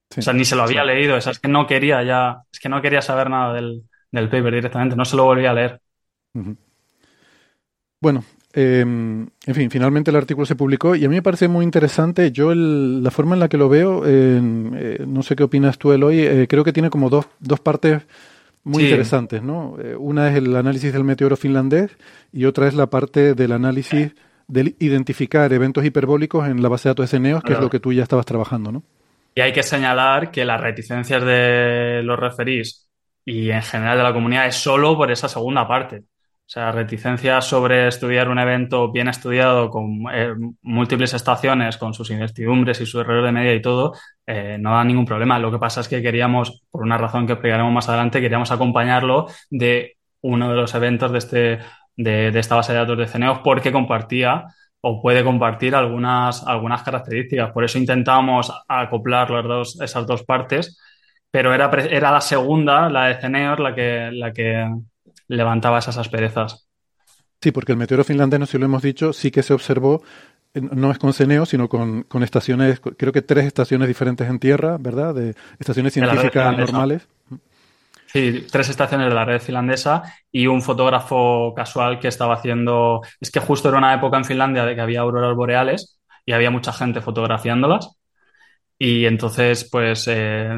[0.08, 0.86] Sí, o sea, ni se lo había sí.
[0.86, 3.82] leído, o sea, es que no quería ya, es que no quería saber nada del,
[4.10, 5.80] del paper directamente, no se lo volvía a leer.
[6.32, 6.56] Uh -huh.
[8.00, 11.64] Bueno, eh, en fin, finalmente el artículo se publicó y a mí me parece muy
[11.64, 12.32] interesante.
[12.32, 14.40] Yo, el, la forma en la que lo veo, eh,
[14.74, 18.02] eh, no sé qué opinas tú, Eloy, eh, creo que tiene como dos, dos partes
[18.64, 18.88] muy sí.
[18.88, 19.76] interesantes, ¿no?
[19.82, 21.96] Eh, una es el análisis del meteoro finlandés
[22.32, 24.12] y otra es la parte del análisis
[24.46, 27.60] de identificar eventos hiperbólicos en la base de datos de Ceneos, que claro.
[27.60, 28.82] es lo que tú ya estabas trabajando, ¿no?
[29.34, 32.88] Y hay que señalar que las reticencias de los referís
[33.24, 36.02] y en general de la comunidad es solo por esa segunda parte.
[36.48, 40.32] O sea, reticencia sobre estudiar un evento bien estudiado con eh,
[40.62, 43.92] múltiples estaciones, con sus incertidumbres y su error de media y todo,
[44.26, 45.38] eh, no da ningún problema.
[45.38, 49.26] Lo que pasa es que queríamos, por una razón que explicaremos más adelante, queríamos acompañarlo
[49.50, 51.58] de uno de los eventos de, este,
[51.94, 54.46] de, de esta base de datos de Ceneos porque compartía
[54.80, 57.52] o puede compartir algunas, algunas características.
[57.52, 60.78] Por eso intentamos acoplar las dos, esas dos partes,
[61.30, 64.66] pero era, era la segunda, la de Ceneos, la que, la que
[65.28, 66.68] levantaba esas asperezas.
[67.40, 70.02] Sí, porque el meteoro finlandés, no si lo hemos dicho, sí que se observó,
[70.54, 74.76] no es con Ceneo, sino con, con, estaciones, creo que tres estaciones diferentes en tierra,
[74.78, 75.14] ¿verdad?
[75.14, 77.06] De estaciones científicas normales.
[78.06, 83.02] Sí, tres estaciones de la red finlandesa y un fotógrafo casual que estaba haciendo.
[83.20, 86.50] Es que justo era una época en Finlandia de que había auroras boreales y había
[86.50, 87.98] mucha gente fotografiándolas.
[88.78, 90.56] Y entonces, pues eh,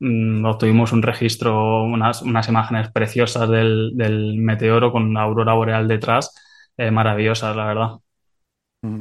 [0.00, 5.88] Mm, obtuvimos un registro, unas, unas imágenes preciosas del, del, meteoro con la aurora boreal
[5.88, 6.34] detrás,
[6.76, 7.88] eh, maravillosas, la verdad.
[8.82, 9.00] Mm.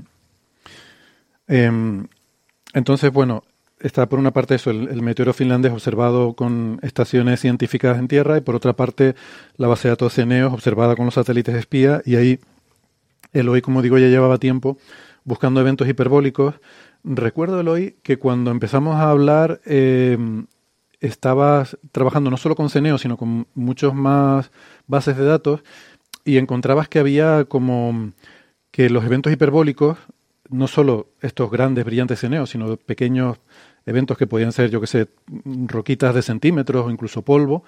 [1.49, 2.07] Eh,
[2.73, 3.43] entonces, bueno,
[3.79, 8.37] está por una parte eso, el, el, meteoro finlandés observado con estaciones científicas en tierra
[8.37, 9.15] y por otra parte
[9.55, 12.39] la base de datos Ceneos observada con los satélites espía y ahí
[13.33, 14.77] Eloy, como digo, ya llevaba tiempo
[15.23, 16.55] buscando eventos hiperbólicos.
[17.03, 20.17] Recuerdo, Eloy, que cuando empezamos a hablar eh,
[20.99, 24.51] estabas trabajando no solo con Ceneo, sino con muchos más
[24.87, 25.61] bases de datos
[26.25, 28.11] y encontrabas que había como
[28.71, 29.97] que los eventos hiperbólicos
[30.49, 33.37] no solo estos grandes brillantes ceneos, sino pequeños
[33.85, 35.07] eventos que podían ser, yo que sé,
[35.67, 37.63] roquitas de centímetros o incluso polvo,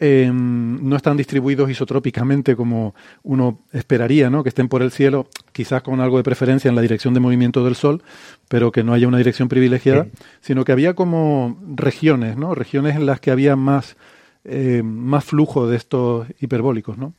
[0.00, 4.42] eh, no están distribuidos isotrópicamente como uno esperaría, ¿no?
[4.42, 7.64] Que estén por el cielo, quizás con algo de preferencia en la dirección de movimiento
[7.64, 8.02] del Sol,
[8.48, 10.06] pero que no haya una dirección privilegiada,
[10.40, 12.54] sino que había como regiones, ¿no?
[12.54, 13.96] Regiones en las que había más,
[14.44, 17.14] eh, más flujo de estos hiperbólicos, ¿no?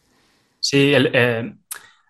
[0.62, 1.54] Sí, el, eh,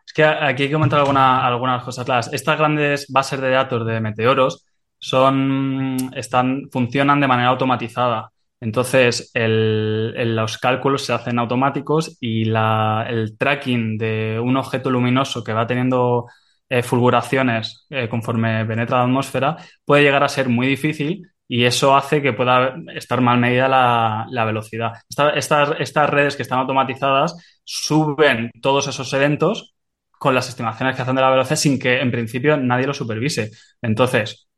[0.05, 2.29] es que aquí hay que comentar alguna, algunas cosas claras.
[2.33, 4.65] Estas grandes bases de datos de meteoros
[4.99, 8.31] son, están, funcionan de manera automatizada.
[8.61, 15.65] Entonces, los cálculos se hacen automáticos y el tracking de un objeto luminoso que va
[15.65, 16.27] teniendo
[16.67, 21.95] eh, fulguraciones eh, conforme penetra la atmósfera puede llegar a ser muy difícil y eso
[21.95, 24.93] hace que pueda estar mal medida la, velocidad.
[25.35, 29.73] estas, estas redes que están automatizadas suben todos esos eventos
[30.11, 33.49] con las estimaciones que hacen de la velocidad sin que en principio nadie lo supervise.
[33.81, 34.48] Entonces,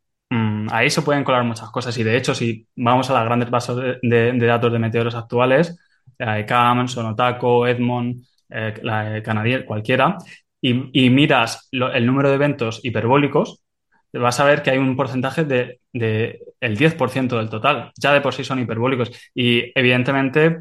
[0.71, 3.75] ahí se pueden colar muchas cosas y de hecho si vamos a las grandes bases
[4.01, 5.77] de, datos de meteoros actuales,
[6.17, 10.17] ICAM, Sonotaco, Edmond, eh, Canadier, cualquiera,
[10.61, 13.63] y, miras el número de eventos hiperbólicos,
[14.13, 17.91] vas a ver que hay un porcentaje de, de el 10% del total.
[17.97, 19.11] Ya de por sí son hiperbólicos.
[19.33, 20.59] Y evidentemente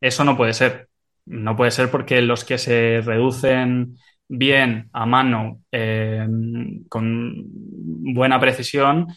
[0.00, 0.88] eso no puede ser.
[1.26, 3.96] No puede ser porque los que se reducen
[4.28, 6.26] bien a mano, eh,
[6.88, 9.08] con buena precisión,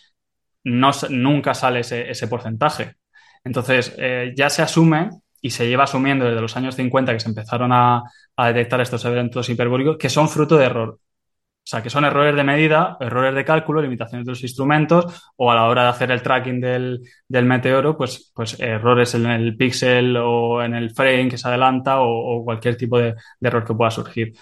[0.63, 2.95] no, nunca sale ese, porcentaje.
[3.43, 5.09] Entonces, eh, ya se asume
[5.41, 8.03] y se lleva asumiendo desde los años 50 que se empezaron a,
[8.37, 10.89] detectar estos eventos hiperbólicos que son fruto de error.
[10.91, 15.51] O sea, que son errores de medida, errores de cálculo, limitaciones de los instrumentos o
[15.51, 20.17] a la hora de hacer el tracking del, meteoro, pues, pues errores en el píxel
[20.17, 24.33] o en el frame que se adelanta o, cualquier tipo de error que pueda surgir.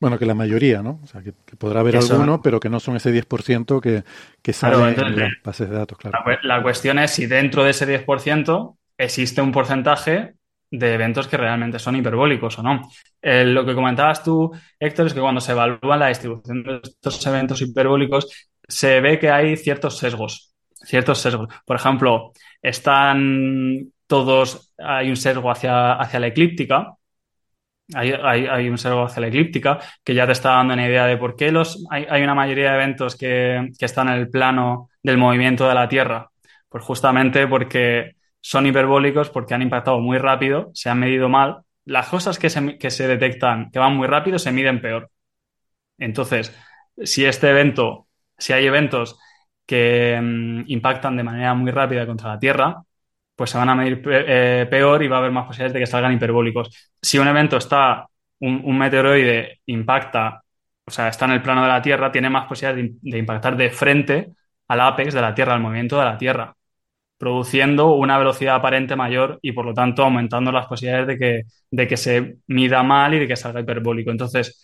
[0.00, 1.00] Bueno, que la mayoría, ¿no?
[1.02, 4.04] O sea, que, podrá haber alguno, pero que no son ese 10% que,
[4.42, 6.18] que sale en las bases de datos, claro.
[6.42, 10.34] La, cuestión es si dentro de ese 10% existe un porcentaje
[10.70, 12.90] de eventos que realmente son hiperbólicos o no.
[13.22, 17.24] Eh, lo que comentabas tú, Héctor, es que cuando se evalúa la distribución de estos
[17.26, 20.52] eventos hiperbólicos, se ve que hay ciertos sesgos.
[20.74, 21.48] Ciertos sesgos.
[21.64, 26.94] Por ejemplo, están todos, hay un sesgo hacia, hacia la eclíptica,
[27.92, 31.36] hay, un sesgo hacia la eclíptica que ya te está dando una idea de por
[31.36, 35.74] qué los, hay, una mayoría de eventos que, están en el plano del movimiento de
[35.74, 36.30] la Tierra.
[36.68, 41.62] Pues justamente porque son hiperbólicos, porque han impactado muy rápido, se han medido mal.
[41.84, 45.10] Las cosas que se, que se detectan que van muy rápido se miden peor.
[45.98, 46.56] Entonces,
[47.02, 49.18] si este evento, si hay eventos
[49.66, 52.82] que mm, impactan de manera muy rápida contra la Tierra,
[53.36, 55.86] pues se van a medir eh, peor y va a haber más posibilidades de que
[55.86, 56.92] salgan hiperbólicos.
[57.00, 58.06] Si un evento está,
[58.40, 60.42] un, meteoroide impacta,
[60.84, 63.70] o sea, está en el plano de la Tierra, tiene más posibilidades de, impactar de
[63.70, 64.32] frente
[64.68, 66.54] al apex de la Tierra, al movimiento de la Tierra,
[67.18, 71.88] produciendo una velocidad aparente mayor y por lo tanto aumentando las posibilidades de que, de
[71.88, 74.10] que se mida mal y de que salga hiperbólico.
[74.10, 74.60] Entonces,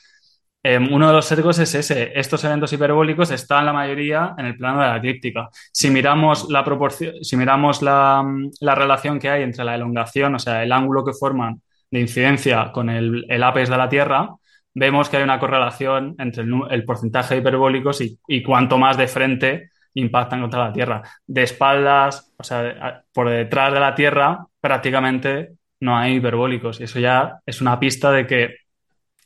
[0.62, 2.12] Em, uno de los sesgos es ese.
[2.14, 5.48] Estos eventos hiperbólicos están la mayoría en el plano de la eclíptica.
[5.72, 8.22] Si miramos la proporción, si miramos la,
[8.60, 12.90] relación que hay entre la elongación, o sea, el ángulo que forman de incidencia con
[12.90, 14.28] el, apex de la Tierra,
[14.74, 19.70] vemos que hay una correlación entre el, porcentaje de hiperbólicos y, cuanto más de frente
[19.94, 21.02] impactan contra la Tierra.
[21.26, 26.80] De espaldas, o sea, por detrás de la Tierra, prácticamente no hay hiperbólicos.
[26.80, 28.56] Y eso ya es una pista de que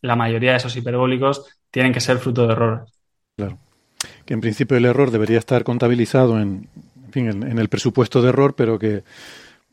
[0.05, 2.93] la mayoría de esos hiperbólicos tienen que ser fruto de errores.
[3.37, 3.59] Claro.
[4.27, 6.69] Que en principio el error debería estar contabilizado en,
[7.14, 9.03] en, el presupuesto de error, pero que,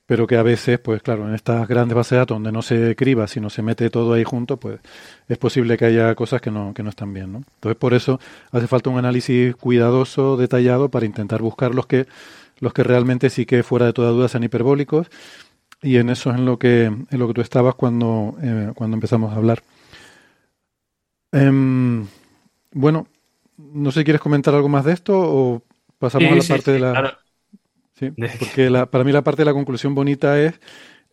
[0.05, 2.95] pero que a veces, pues claro, en estas grandes bases de datos donde no se
[2.95, 4.79] criba, sino se mete todo ahí junto, pues
[5.27, 7.33] es posible que haya cosas que no, que no están bien.
[7.33, 7.43] ¿no?
[7.55, 8.19] Entonces, por eso
[8.51, 12.07] hace falta un análisis cuidadoso, detallado, para intentar buscar los que,
[12.59, 15.07] los que realmente sí que fuera de toda duda sean hiperbólicos.
[15.83, 18.95] Y en eso es en lo que, en lo que tú estabas cuando, eh, cuando
[18.95, 19.61] empezamos a hablar.
[21.31, 22.05] Em,
[22.71, 23.07] bueno,
[23.57, 25.63] no sé, ¿quieres comentar algo más de esto o
[25.97, 27.17] pasamos a la parte de la...
[27.93, 30.59] Sí, porque para mí la parte de la conclusión bonita es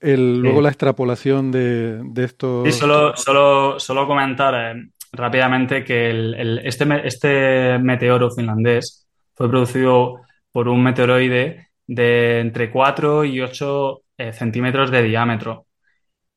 [0.01, 2.65] el, luego la extrapolación de, de esto.
[2.65, 10.21] Sí, solo, solo, solo comentar eh, rápidamente que el, este, este meteoro finlandés fue producido
[10.53, 15.67] por un meteoroide de entre 4 y 8 eh, centímetros de diámetro.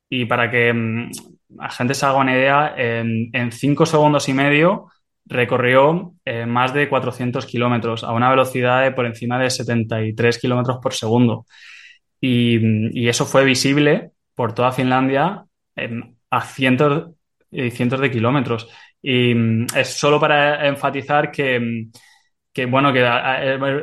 [0.10, 1.12] Y para que mm,
[1.58, 4.88] la gente se haga una idea, en, cinco segundos y medio
[5.26, 10.94] recorrió eh, más de 400 kilómetros a una velocidad por encima de 73 kilómetros por
[10.94, 11.46] segundo.
[12.20, 15.46] Y, eso fue visible por toda Finlandia
[16.30, 17.12] a cientos
[17.52, 18.70] y cientos de kilómetros.
[19.02, 23.04] Y mm, es solo para enfatizar que, mm, bueno, que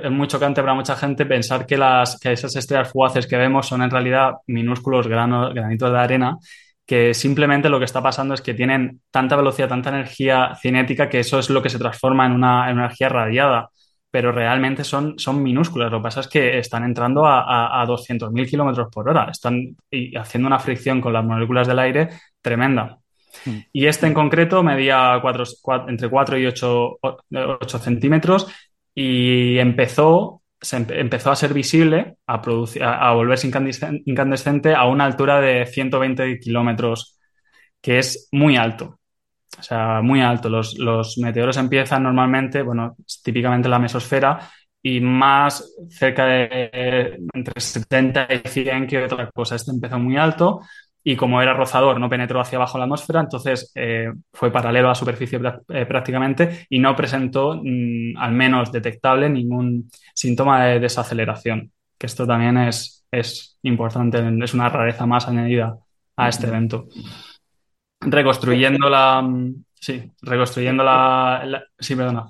[0.05, 3.67] es muy chocante para mucha gente pensar que, las, que esas estrellas fugaces que vemos
[3.67, 6.39] son en realidad minúsculos granos, granitos de arena
[6.89, 11.21] que simplemente lo que está pasando es que tienen tanta velocidad, tanta energía cinética, que
[11.21, 13.69] eso es lo que se transforma en una, energía radiada.
[14.11, 15.93] Pero realmente son, son minúsculas.
[15.93, 19.29] Lo que pasa es que están entrando a, a, 200.000 kilómetros por hora.
[19.31, 19.77] Están
[20.17, 22.09] haciendo una fricción con las moléculas del aire
[22.41, 22.99] tremenda.
[23.45, 23.59] Mm.
[23.71, 25.21] Y este en concreto medía
[25.89, 26.99] entre 4 y 8,
[27.61, 28.47] 8 centímetros
[28.95, 35.67] y empezó se empezó a ser visible, a, a, volverse incandescente a una altura de
[35.67, 37.19] 120 kilómetros,
[37.81, 38.99] que es muy alto.
[39.59, 40.49] O sea, muy alto.
[40.49, 44.51] Los, los, meteoros empiezan normalmente, bueno, típicamente la mesosfera,
[44.83, 49.57] y más cerca de entre 70 y 100 que otra cosa.
[49.57, 50.61] Este empezó muy alto
[51.03, 54.91] y como era rozador, no penetró hacia abajo la atmósfera, entonces eh, fue paralelo a
[54.91, 61.73] la superficie eh, prácticamente y no presentó, mm, al menos detectable, ningún síntoma de desaceleración,
[61.97, 65.79] que esto también es, es importante, es una rareza más añadida
[66.17, 66.89] a este evento.
[68.01, 69.23] Reconstruyendo la...
[69.23, 71.65] Mm, sí, reconstruyendo la...
[71.79, 72.29] sí, perdona.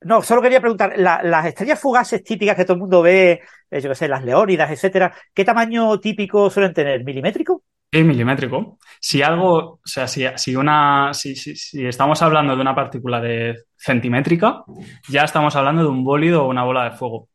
[0.00, 3.40] No, solo quería preguntar, las estrellas fugaces típicas que todo el mundo ve,
[3.70, 7.02] eh, yo qué sé, las leónidas, etcétera, ¿qué tamaño típico suelen tener?
[7.04, 7.64] ¿Milimétrico?
[7.90, 8.78] Sí, milimétrico.
[9.00, 13.64] Si algo, o sea, si, si una, si, si, estamos hablando de una partícula de
[13.76, 14.62] centimétrica,
[15.08, 17.28] ya estamos hablando de un bólido o una bola de fuego.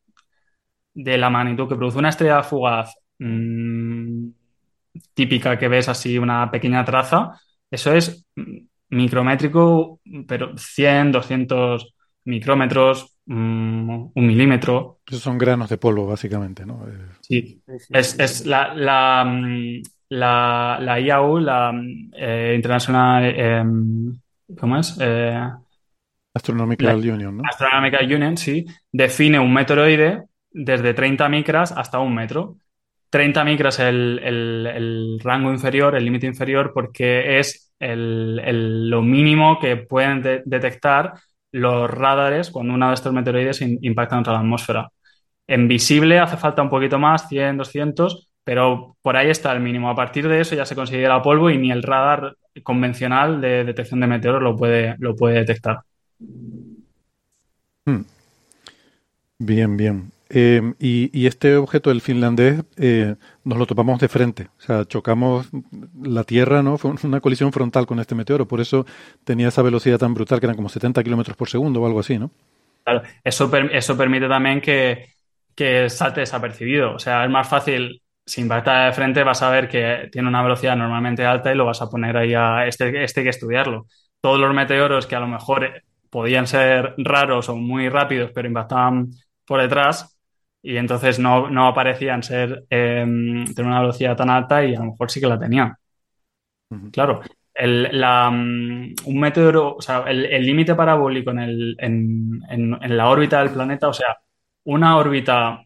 [0.94, 4.28] De la magnitud que produce una estrella fugaz mm,
[5.14, 7.32] típica que ves así, una pequeña traza,
[7.72, 8.28] eso es
[8.90, 11.96] micrométrico, pero 100, 200
[12.26, 15.00] micrómetros, mm, un milímetro.
[15.08, 16.86] Esos son granos de polvo, básicamente, ¿no?
[17.22, 19.82] Sí, es, es la, la, mm,
[20.14, 21.74] la, la IAU, la
[22.14, 23.64] eh, International, eh,
[24.60, 24.98] ¿cómo es?
[25.02, 25.50] Eh,
[26.34, 27.44] Astronomical Union, ¿no?
[27.50, 32.58] Astronomical Union, sí, define un meteoroide desde 30 micras hasta un metro.
[33.10, 39.60] 30 micras es el, el, rango inferior, el límite inferior, porque es el, lo mínimo
[39.60, 41.14] que pueden detectar
[41.52, 44.90] los radares cuando uno de estos meteoroides impacta contra la atmósfera.
[45.46, 49.90] En visible hace falta un poquito más, 100, 200, pero por ahí está el mínimo.
[49.90, 54.00] A partir de eso ya se considera polvo y ni el radar convencional de detección
[54.00, 55.82] de meteoros lo puede, lo puede detectar.
[57.86, 58.04] Hmm.
[59.40, 60.12] Bien, bien.
[60.36, 64.48] Eh, y, este objeto, el finlandés, eh, nos lo topamos de frente.
[64.58, 65.50] O sea, chocamos
[66.02, 66.78] la Tierra, ¿no?
[66.78, 68.48] Fue una colisión frontal con este meteoro.
[68.48, 68.86] Por eso
[69.24, 72.18] tenía esa velocidad tan brutal, que eran como 70 kilómetros por segundo o algo así,
[72.18, 72.32] ¿no?
[72.84, 75.10] Claro, eso, eso permite también que,
[75.56, 76.96] que salte desapercibido.
[76.96, 80.42] O sea, es más fácil si impacta de frente vas a ver que tiene una
[80.44, 83.88] velocidad normalmente alta y lo vas a poner ahí a este, este hay que estudiarlo.
[84.22, 89.10] Todos los meteoros que a lo mejor podían ser raros o muy rápidos, pero impactaban
[89.46, 90.18] por detrás
[90.62, 94.86] y entonces no, no aparecían ser em, tener una velocidad tan alta y a lo
[94.92, 95.74] mejor sí que la tenían.
[96.92, 97.22] Claro,
[97.54, 102.98] el, la, mm, un meteoro, o sea, el límite parabólico en, el, en, en, en
[102.98, 104.18] la órbita del planeta, o sea,
[104.64, 105.64] una órbita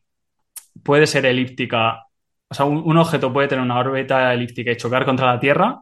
[0.83, 2.06] puede ser elíptica
[2.49, 5.81] o sea, un, objeto puede tener una órbita elíptica y chocar contra la Tierra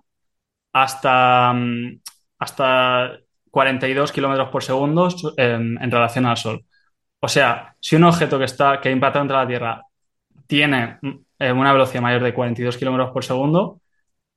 [0.73, 1.99] hasta, mm,
[2.39, 3.19] hasta
[3.51, 6.65] 42 kilómetros por segundo en, relación al Sol.
[7.19, 9.83] O sea, si un objeto que, está, que impacta contra la Tierra
[10.47, 11.09] tiene mm,
[11.39, 13.81] eh, una velocidad mayor de 42 kilómetros por segundo,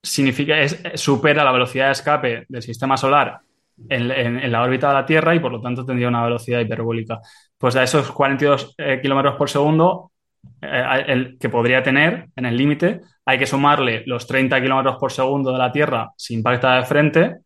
[0.02, 3.40] significa, es, supera la velocidad de escape del sistema solar
[3.88, 7.20] en, la órbita de la Tierra y por lo tanto tendría una velocidad hiperbólica.
[7.56, 10.12] Pues a esos 42 eh, kilómetros por segundo
[10.62, 15.12] eh, el, que podría tener en el límite, hay que sumarle los 30 kilómetros por
[15.12, 17.36] segundo de la Tierra si impacta de frente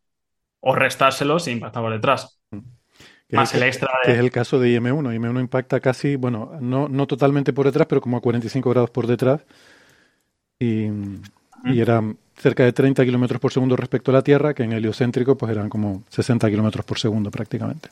[0.61, 2.39] o restárselos si impacta por detrás.
[3.31, 5.19] Más el extra Que es el caso de IM1.
[5.19, 9.07] IM1 impacta casi, bueno, no, no totalmente por detrás, pero como a 45 grados por
[9.07, 9.41] detrás.
[10.59, 10.87] Y,
[11.65, 12.01] y era
[12.35, 15.69] cerca de 30 kilómetros por segundo respecto a la Tierra, que en heliocéntrico pues eran
[15.69, 17.89] como 60 kilómetros por segundo prácticamente.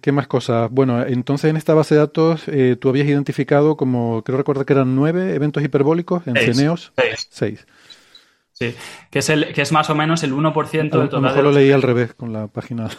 [0.00, 0.70] ¿Qué, más cosas?
[0.70, 4.72] Bueno, entonces en esta base de datos eh, tú habías identificado como, creo recordar que
[4.72, 6.92] eran nueve eventos hiperbólicos en Ceneos.
[7.30, 7.66] Seis.
[8.52, 8.74] Sí,
[9.10, 11.08] que es, el, que es más o menos el 1% del total.
[11.10, 12.88] A lo mejor lo leí al revés con la página.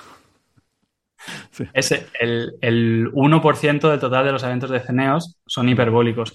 [1.73, 1.89] Es
[2.19, 6.33] el, el 1% del total de los eventos de Ceneos son hiperbólicos.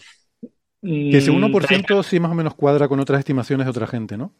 [0.80, 4.16] Que ese 1% mm, sí más o menos cuadra con otras estimaciones de otra gente,
[4.16, 4.32] ¿no?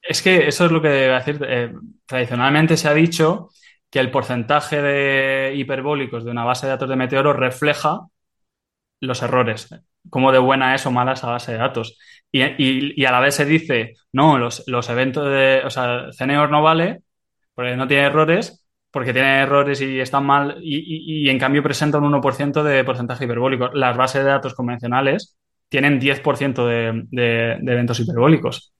[0.00, 1.40] Es que eso es lo que debe decir.
[1.48, 1.72] Eh,
[2.06, 3.48] tradicionalmente se ha dicho
[3.94, 8.00] que el porcentaje de hiperbólicos de una base de datos de meteoros refleja
[9.00, 9.68] los errores,
[10.10, 11.96] cómo de buena es o mala esa base de datos.
[12.32, 16.60] y, a la vez se dice, no, los, los eventos de, o sea, Ceneos no
[16.60, 17.02] vale
[17.54, 22.12] porque no tiene errores, porque tiene errores y están mal, y, en cambio presenta un
[22.12, 23.68] 1% de porcentaje hiperbólico.
[23.74, 25.36] Las bases de datos convencionales
[25.68, 28.72] tienen 10% de, de, eventos hiperbólicos.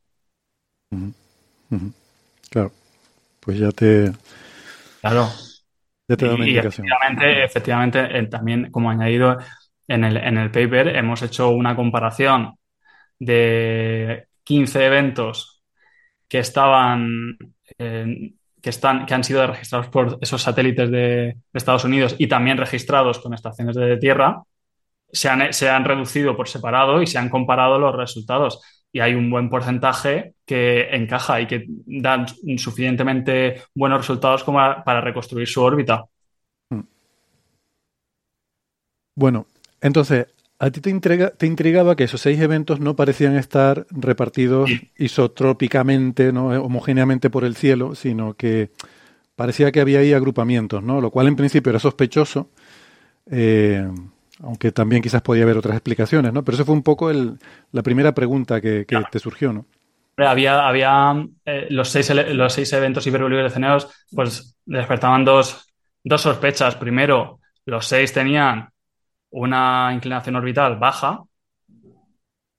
[2.50, 2.72] Claro,
[3.38, 4.12] pues ya te...
[5.05, 5.28] Claro.
[6.09, 6.86] Ya te indicación.
[6.86, 9.38] Efectivamente, efectivamente también como añadido
[9.86, 12.55] en el, en el paper, hemos hecho una comparación
[13.18, 15.62] de 15 eventos
[16.28, 17.36] que estaban
[18.64, 23.18] que, están, que han sido registrados por esos satélites de, Estados Unidos y también registrados
[23.18, 24.42] con estaciones de tierra,
[25.12, 28.61] se han, se han, reducido por separado y se han comparado los resultados.
[28.95, 32.26] Y hay un buen porcentaje que encaja y que dan
[32.57, 36.05] suficientemente buenos resultados como para reconstruir su órbita.
[39.16, 39.47] Bueno,
[39.80, 40.28] entonces,
[40.61, 46.49] a ti te, te, intrigaba que esos seis eventos no parecían estar repartidos isotrópicamente, ¿no?
[46.62, 48.70] homogéneamente por el cielo, sino que
[49.36, 51.01] parecía que había ahí agrupamientos, ¿no?
[51.01, 52.51] Lo cual en principio era sospechoso,
[53.30, 53.88] eh,
[54.45, 56.45] aunque también quizás podía haber otras explicaciones, ¿no?
[56.45, 57.38] Pero eso fue un poco el,
[57.72, 59.66] la primera pregunta que, te surgió, ¿no?
[60.16, 65.72] Había, había eh, los, seis, los seis eventos Ceneos, pues despertaban dos,
[66.05, 66.76] dos sospechas.
[66.76, 68.68] Primero, los seis tenían
[69.30, 71.24] una inclinación orbital baja,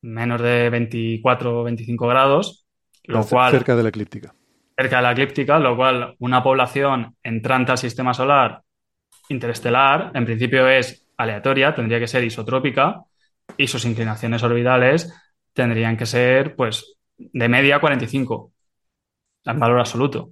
[0.02, 2.66] menos de 24 o 25 grados,
[3.06, 3.52] lo cual...
[3.52, 4.36] Cerca de la eclíptica.
[4.78, 8.62] Cerca de la eclíptica, lo cual una población entrante al sistema solar
[9.30, 13.04] interestelar, en principio es aleatoria, tendría que ser isotrópica,
[13.58, 15.14] y sus inclinaciones orbitales
[15.54, 18.52] tendrían que ser, pues, de media 45,
[19.46, 20.32] en valor absoluto.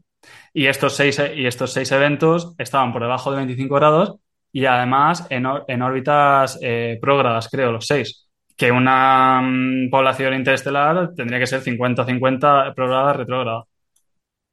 [0.53, 4.15] Y estos seis, y estos seis eventos estaban por debajo de 25 grados
[4.51, 8.29] y además en, en órbitas eh, prógradas, creo, los seis.
[8.55, 13.63] Que una mm, población interestelar tendría que ser 50-50 prograda retrógrada.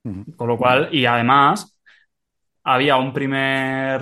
[0.02, 1.78] Con lo cual, y además,
[2.64, 4.00] había un primer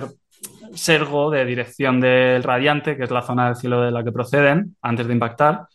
[0.73, 4.75] sergo de dirección del radiante, que es la zona del cielo de la que proceden,
[4.81, 5.67] antes de impactar,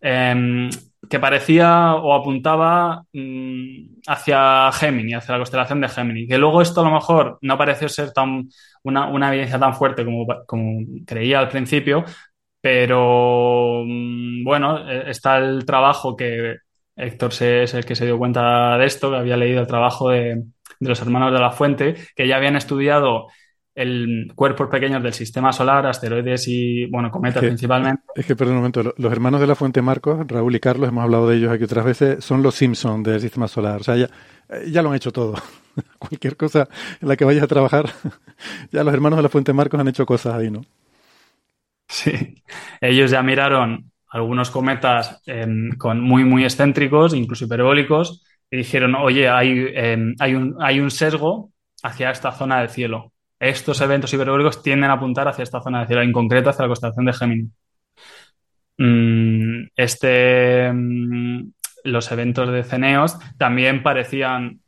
[0.00, 0.70] em,
[1.08, 6.26] que parecía o apuntaba mm, hacia Gemini, hacia la constelación de Gemini.
[6.26, 8.48] Que luego esto a lo mejor no pareció ser tan
[8.82, 12.04] una, evidencia tan fuerte como, como, creía al principio,
[12.60, 16.56] pero mm, bueno, e, está el trabajo que
[16.96, 20.44] Héctor es el que se dio cuenta de esto, que había leído el trabajo de,
[20.80, 23.28] de los hermanos de la Fuente, que ya habían estudiado
[23.74, 28.02] el cuerpos pequeños del sistema solar, asteroides y, bueno, cometas principalmente.
[28.14, 31.04] Es que, perdón un momento, los hermanos de la Fuente Marcos, Raúl y Carlos, hemos
[31.04, 33.80] hablado de ellos aquí otras veces, son los Simpsons del sistema solar.
[33.80, 34.08] O sea, ya,
[34.66, 35.34] ya lo han hecho todo.
[35.98, 36.68] Cualquier cosa
[37.00, 37.90] en la que vayas a trabajar,
[38.72, 40.62] ya los hermanos de la Fuente Marcos han hecho cosas ahí, ¿no?
[41.88, 42.42] Sí,
[42.80, 49.28] ellos ya miraron algunos cometas em, con muy, muy excéntricos, incluso hiperbólicos, y dijeron, oye,
[49.28, 51.50] hay, em, hay, un, hay un sesgo
[51.82, 55.86] hacia esta zona del cielo estos eventos hiperbólicos tienden a apuntar hacia esta zona de
[55.86, 57.48] cielo, en concreto hacia la constelación de Gemini.
[58.76, 61.50] Mm, este, mm,
[61.84, 64.60] los eventos de Ceneos también parecían,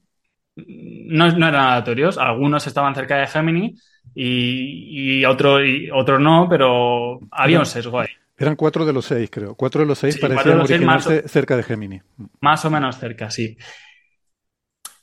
[0.56, 3.74] no, eran aleatorios, algunos estaban cerca de Gemini
[4.14, 8.08] y, otros no, pero había un sesgo ahí.
[8.38, 9.54] Eran cuatro de los seis, creo.
[9.54, 12.00] Cuatro de los seis parecían originarse cerca de Gemini.
[12.40, 13.56] Más o menos cerca, sí.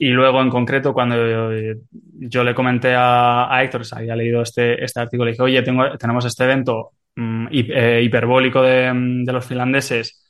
[0.01, 1.17] Y luego, en concreto, cuando
[2.19, 5.97] yo, le comenté a, Héctor, se había leído este, este artículo, le dije, oye, tengo,
[5.97, 8.93] tenemos este evento mm, eh, hiperbólico de,
[9.25, 10.25] los finlandeses,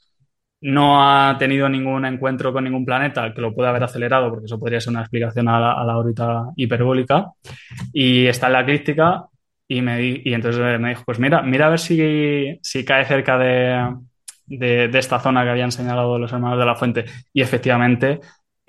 [0.61, 4.59] no ha tenido ningún encuentro con ningún planeta que lo pueda haber acelerado, porque eso
[4.59, 7.28] podría ser una explicación a la, órbita hiperbólica,
[7.93, 9.26] y está en la crítica,
[9.67, 13.38] y, me, y entonces me dijo, pues mira, mira a ver si, si cae cerca
[13.38, 13.88] de,
[14.47, 17.05] de, de, esta zona que habían señalado los hermanos de la fuente.
[17.32, 18.20] Y efectivamente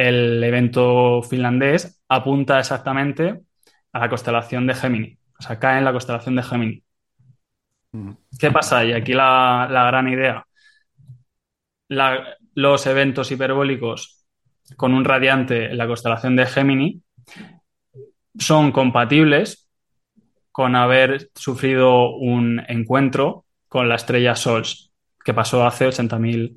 [0.01, 3.42] el evento finlandés apunta exactamente
[3.92, 5.18] a la constelación de Gemini.
[5.38, 6.82] O sea, cae en la constelación de Gemini.
[8.38, 8.82] ¿Qué pasa?
[8.82, 10.46] Y aquí la, gran idea.
[12.55, 14.24] los eventos hiperbólicos
[14.76, 17.03] con un radiante en la constelación de Gemini
[18.38, 19.68] son compatibles
[20.51, 24.92] con haber sufrido un encuentro con la estrella Sols,
[25.22, 26.57] que pasó hace 80.000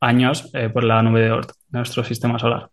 [0.00, 2.70] años eh, por la nube de Oort, nuestro sistema solar.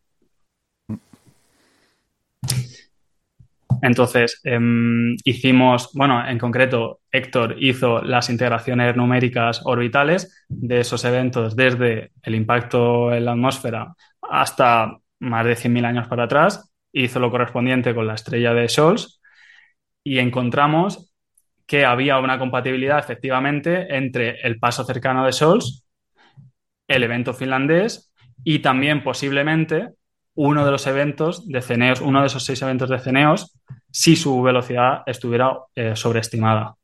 [3.81, 11.55] Entonces, em, hicimos, bueno, en concreto, Héctor hizo las integraciones numéricas orbitales de esos eventos
[11.55, 17.31] desde el impacto en la atmósfera hasta más de 100.000 años para atrás, hizo lo
[17.31, 19.19] correspondiente con la estrella de Scholz
[20.03, 21.11] y encontramos
[21.65, 25.85] que había una compatibilidad efectivamente entre el paso cercano de Scholz
[26.87, 28.11] el evento finlandés
[28.43, 29.89] y también posiblemente
[30.35, 33.57] uno de los eventos de Ceneos, uno de esos seis eventos de Ceneos,
[33.91, 36.75] si su velocidad estuviera eh, sobreestimada.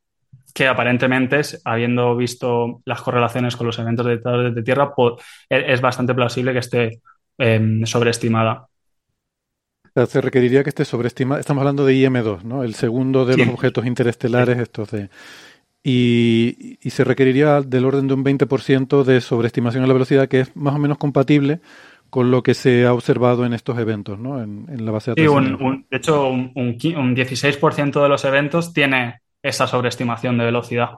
[0.53, 4.17] Que aparentemente, habiendo visto las correlaciones con los eventos de,
[4.51, 4.93] de Tierra,
[5.49, 7.01] e, es bastante plausible que esté
[7.37, 8.67] em, sobreestimada.
[10.07, 11.39] Se requeriría que esté sobreestimada.
[11.39, 12.63] Estamos hablando de IM2, ¿no?
[12.63, 15.09] El segundo de los objetos interestelares, estos de.
[15.83, 20.41] Y, y, se requeriría del orden de un 20% de sobreestimación de la velocidad, que
[20.41, 21.61] es más o menos compatible
[22.09, 24.41] con lo que se ha observado en estos eventos, ¿no?
[24.41, 25.59] En, la base de datos.
[25.59, 26.75] Sí, de hecho, un, un,
[27.15, 30.89] 16% de los eventos tiene esa sobreestimación de velocidad.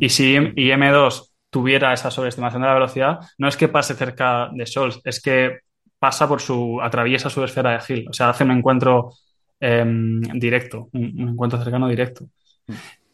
[0.00, 4.66] Y si IM2 tuviera esa sobreestimación de la velocidad, no es que pase cerca de
[4.66, 5.58] Scholz, es que
[5.98, 9.12] pasa por su, atraviesa su esfera de Hill, o sea, hace un encuentro
[9.60, 12.26] em, directo, un, encuentro cercano directo.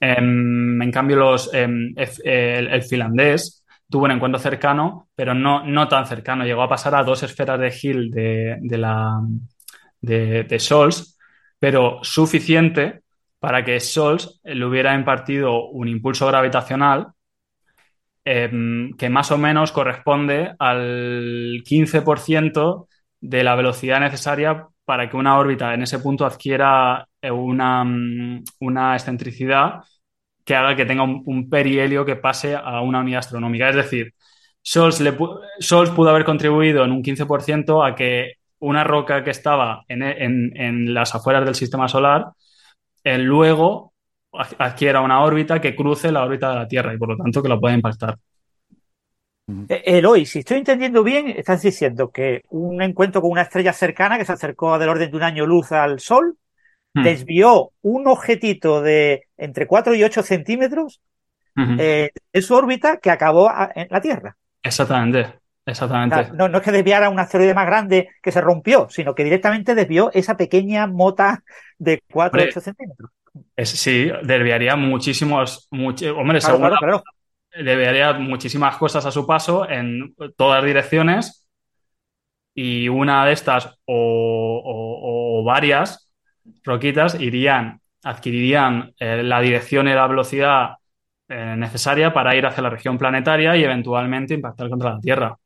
[0.00, 3.61] Em, en cambio, los, em, el finlandés
[3.92, 6.44] tuvo un encuentro cercano, pero no, no tan cercano.
[6.44, 9.20] Llegó a pasar a dos esferas de Hill de, de, la,
[10.00, 10.46] de,
[11.60, 13.02] pero suficiente
[13.38, 17.08] para que Scholz le hubiera impartido un impulso gravitacional
[18.24, 22.88] em, que más o menos corresponde al 15%
[23.20, 27.84] de la velocidad necesaria para que una órbita en ese punto adquiera una,
[28.60, 29.82] una excentricidad
[30.44, 33.68] que haga que tenga un, perihelio que pase a una unidad astronómica.
[33.68, 34.14] Es decir,
[34.64, 40.94] Scholz, le, pudo haber contribuido en un 15% a que una roca que estaba en,
[40.94, 42.26] las afueras del sistema solar
[43.04, 43.92] eh, luego
[44.58, 47.48] adquiera una órbita que cruce la órbita de la Tierra y por lo tanto que
[47.48, 48.16] lo pueda impactar.
[49.68, 54.16] Eh, Eloy, si estoy entendiendo bien, estás diciendo que un encuentro con una estrella cercana
[54.16, 56.38] que se acercó del orden de un año luz al Sol
[56.94, 57.04] Hmm.
[57.04, 61.00] desvió un objetito de entre 4 y 8 centímetros
[61.78, 64.36] eh, en su órbita que acabó en la Tierra.
[64.62, 65.40] Exactamente.
[65.64, 66.32] Exactamente.
[66.34, 69.76] no, no, es que desviara un asteroide más grande que se rompió, sino que directamente
[69.76, 71.44] desvió esa pequeña mota
[71.78, 73.10] de 4 o 8 centímetros.
[73.62, 77.04] sí, desviaría muchísimos, hombre, seguro,
[77.56, 81.48] desviaría muchísimas cosas a su paso en todas direcciones
[82.54, 86.11] y una de estas o varias
[86.64, 90.76] roquitas irían, adquirirían eh, la dirección y la velocidad
[91.28, 95.36] eh, necesaria para ir hacia la región planetaria y eventualmente impactar contra la Tierra.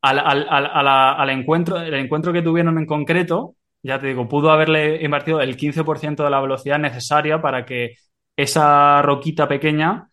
[0.00, 5.56] Al, encuentro, el encuentro que tuvieron en concreto, ya te digo, pudo haberle invertido el
[5.56, 7.96] 15% de la velocidad necesaria para que
[8.36, 10.08] esa roquita pequeña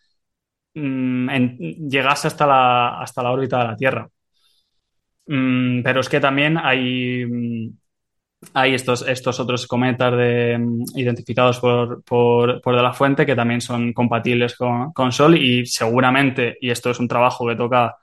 [0.74, 1.30] mm,
[1.90, 4.10] llegase hasta la, hasta la órbita de la Tierra.
[5.28, 7.78] Mm, pero es que también hay, mm,
[8.54, 13.36] hay estos, estos otros cometas de, mm, identificados por, por, por, De la Fuente que
[13.36, 17.96] también son compatibles con, con, Sol y seguramente, y esto es un trabajo que toca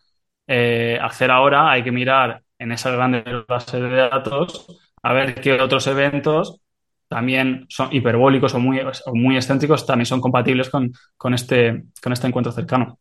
[0.47, 4.67] eh, hacer ahora, hay que mirar en esas grandes bases de datos
[5.03, 6.61] a ver qué otros eventos
[7.09, 12.13] también son hiperbólicos o muy, o muy excéntricos, también son compatibles con, con, este, con
[12.13, 12.99] este encuentro cercano.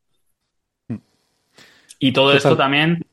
[0.90, 0.98] Mm.
[2.00, 3.06] Y todo esto también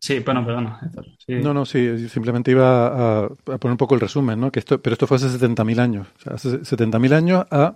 [0.00, 0.80] Sí, bueno, perdona.
[1.26, 4.52] No, no, sí, simplemente iba a, poner un poco el resumen, ¿no?
[4.52, 6.06] Que esto, pero esto fue hace 70.000 años.
[6.18, 7.74] O sea, hace 70.000 años a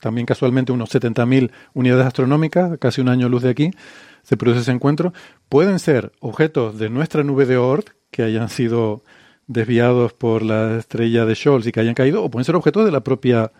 [0.00, 3.70] también casualmente unos 70.000 unidades astronómicas, casi un año luz de aquí,
[4.22, 5.12] se produce ese encuentro.
[5.48, 9.02] Pueden ser objetos de nuestra nube de Oort que hayan sido
[9.46, 12.92] desviados por la estrella de Scholz y que hayan caído, o pueden ser objetos de
[12.92, 13.50] la propia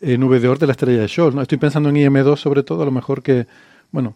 [0.00, 1.34] eh, nube de Oort de la estrella de Scholz.
[1.34, 1.42] ¿no?
[1.42, 3.46] Estoy pensando en IM2 sobre todo, a lo mejor que,
[3.90, 4.14] bueno,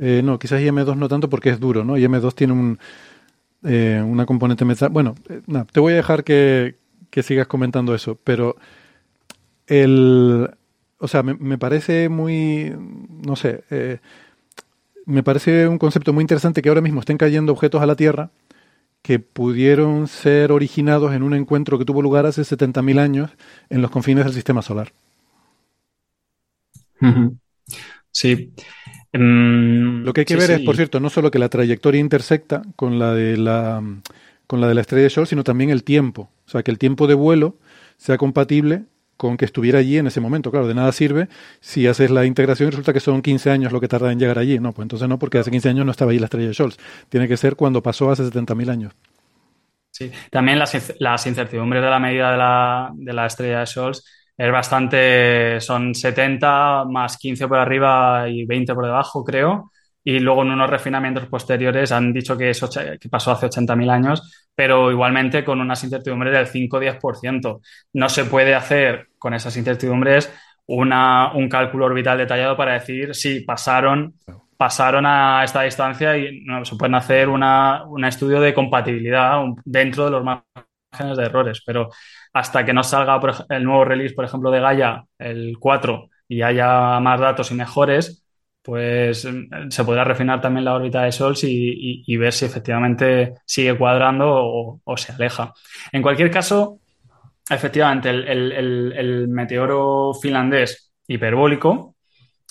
[0.00, 1.96] eh, no, quizás IM2 no tanto porque es duro, ¿no?
[1.98, 2.78] IM2 tiene un,
[3.64, 4.88] eh, una componente metal.
[4.88, 6.76] Bueno, eh, te voy a dejar que,
[7.22, 8.56] sigas comentando eso, pero
[9.66, 10.50] el.
[10.98, 12.74] O sea, me, parece muy.
[13.26, 13.64] No sé.
[15.06, 18.30] me parece un concepto muy interesante que ahora mismo estén cayendo objetos a la Tierra
[19.02, 23.30] que pudieron ser originados en un encuentro que tuvo lugar hace 70.000 años
[23.70, 24.92] en los confines del sistema solar.
[28.12, 28.52] Sí.
[29.12, 32.62] Mm, Lo que hay que ver es, por cierto, no solo que la trayectoria intersecta
[32.76, 33.82] con la de la
[34.46, 36.30] con la de la estrella de Sol, sino también el tiempo.
[36.46, 37.56] O sea, que el tiempo de vuelo
[37.96, 38.84] sea compatible
[39.16, 40.50] con que estuviera allí en ese momento.
[40.50, 41.28] Claro, de nada sirve
[41.60, 44.38] si haces la integración y resulta que son 15 años lo que tarda en llegar
[44.38, 44.58] allí.
[44.58, 46.78] No, pues entonces no, porque hace 15 años no estaba allí la estrella de Scholz.
[47.08, 48.92] Tiene que ser cuando pasó hace 70.000 años.
[49.90, 54.04] Sí, también las, las, incertidumbres de la medida de la, de la estrella de Scholz
[54.40, 59.70] es bastante, son 70 más 15 por arriba y 20 por debajo, creo.
[60.02, 64.48] Y luego en unos refinamientos posteriores han dicho que, eso, que pasó hace 80.000 años,
[64.54, 67.60] pero igualmente con unas incertidumbres del 5-10%.
[67.92, 70.32] No se puede hacer con esas incertidumbres
[70.64, 74.14] una, un cálculo orbital detallado para decir si pasaron
[74.56, 80.04] pasaron a esta distancia y no, se pueden hacer una, un estudio de compatibilidad dentro
[80.04, 81.88] de los márgenes de errores, pero
[82.32, 87.00] hasta que no salga el nuevo release, por ejemplo, de Gaia, el 4, y haya
[87.00, 88.24] más datos y mejores,
[88.62, 93.76] pues mm, se podrá refinar también la órbita de Sol y, ver si efectivamente sigue
[93.76, 95.52] cuadrando o, se aleja.
[95.92, 96.78] En cualquier caso,
[97.48, 101.96] efectivamente, el, meteoro finlandés hiperbólico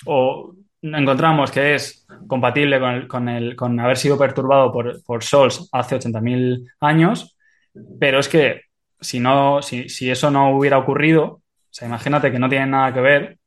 [0.06, 6.66] o encontramos que es compatible con, con, haber sido perturbado por, por Sols hace 80.000
[6.82, 7.38] años,
[8.00, 8.69] pero es que
[9.00, 12.94] si, no, si, si, eso no hubiera ocurrido, o sea, imagínate que no tiene nada
[12.94, 13.40] que ver,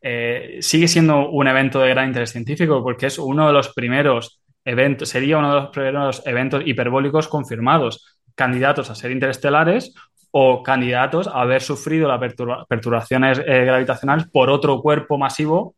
[0.00, 4.40] eh, sigue siendo un evento de gran interés científico porque es uno de los primeros
[4.64, 9.94] eventos, sería uno de los primeros eventos hiperbólicos confirmados, candidatos a ser interestelares
[10.30, 12.20] o candidatos a haber sufrido las
[12.68, 15.74] perturbaciones eh, gravitacionales por otro cuerpo masivo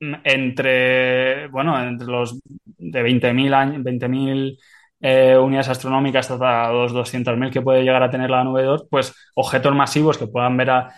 [0.00, 4.58] mm, entre, bueno, entre los de 20.000 años, 20.000
[5.06, 9.14] eh, unidades astronómicas hasta los 200.000 que puede llegar a tener la nube 2, pues
[9.34, 10.94] objetos masivos que puedan ver a,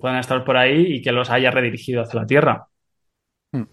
[0.00, 2.66] pueden estar por ahí y que los haya redirigido hacia la Tierra.
[3.52, 3.64] Hmm.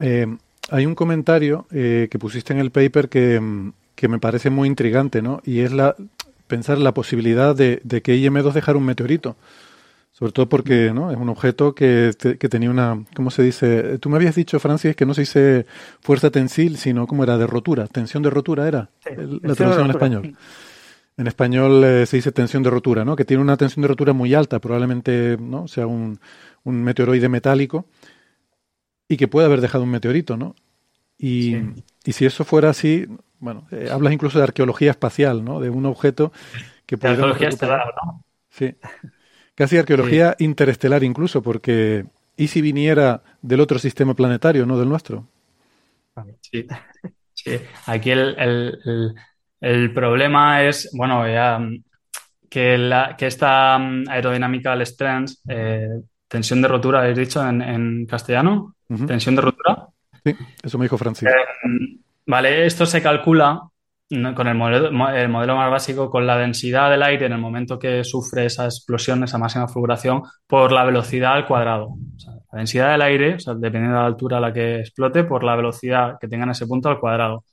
[0.00, 0.26] Eh,
[0.72, 5.40] hay un comentario eh, que pusiste en el paper que, me parece muy intrigante, ¿no?
[5.44, 5.94] Y es la
[6.48, 9.36] pensar la posibilidad de, que IM2 dejara un meteorito.
[10.12, 11.10] Sobre todo porque ¿no?
[11.10, 12.12] es un objeto que,
[12.50, 13.98] tenía una, ¿cómo se dice?
[13.98, 15.66] Tú me habías dicho, Francis, que no se dice
[16.00, 17.38] fuerza tensil, sino ¿cómo era?
[17.38, 17.86] De rotura.
[17.86, 18.90] Tensión de rotura era
[19.42, 20.36] la traducción en español.
[21.16, 23.14] En español eh, se dice tensión de rotura, ¿no?
[23.14, 25.68] Que tiene una tensión de rotura muy alta, probablemente ¿no?
[25.68, 26.18] sea un,
[26.64, 27.86] meteoroide metálico
[29.08, 30.54] y que puede haber dejado un meteorito, ¿no?
[31.18, 31.56] Y,
[32.04, 33.06] si eso fuera así,
[33.38, 35.60] bueno, eh, hablas incluso de arqueología espacial, ¿no?
[35.60, 36.32] De un objeto
[36.86, 37.14] que puede.
[37.14, 38.24] Arqueología estelar, ¿no?
[38.48, 38.74] Sí.
[39.60, 45.26] Casi arqueología interestelar incluso, porque ¿y si viniera del otro sistema planetario, no del nuestro?
[46.40, 46.66] Sí.
[47.34, 47.60] sí.
[47.84, 49.14] Aquí el,
[49.60, 51.60] el problema es, bueno, ya,
[52.48, 58.74] que, la, que esta mm, aerodinámica strength, eh, tensión de rotura, ¿habéis dicho en, castellano?
[59.06, 59.88] ¿Tensión de rotura?
[60.24, 61.30] Sí, eso me dijo Francisco.
[61.32, 63.60] Eh, vale, esto se calcula
[64.34, 67.78] con el modelo, el modelo más básico, con la densidad del aire en el momento
[67.78, 71.94] que sufre esa explosión, esa máxima fulguración, por la velocidad al cuadrado.
[72.52, 76.18] la densidad del aire, dependiendo de la altura a la que explote, por la velocidad
[76.20, 77.44] que tenga en ese punto al cuadrado.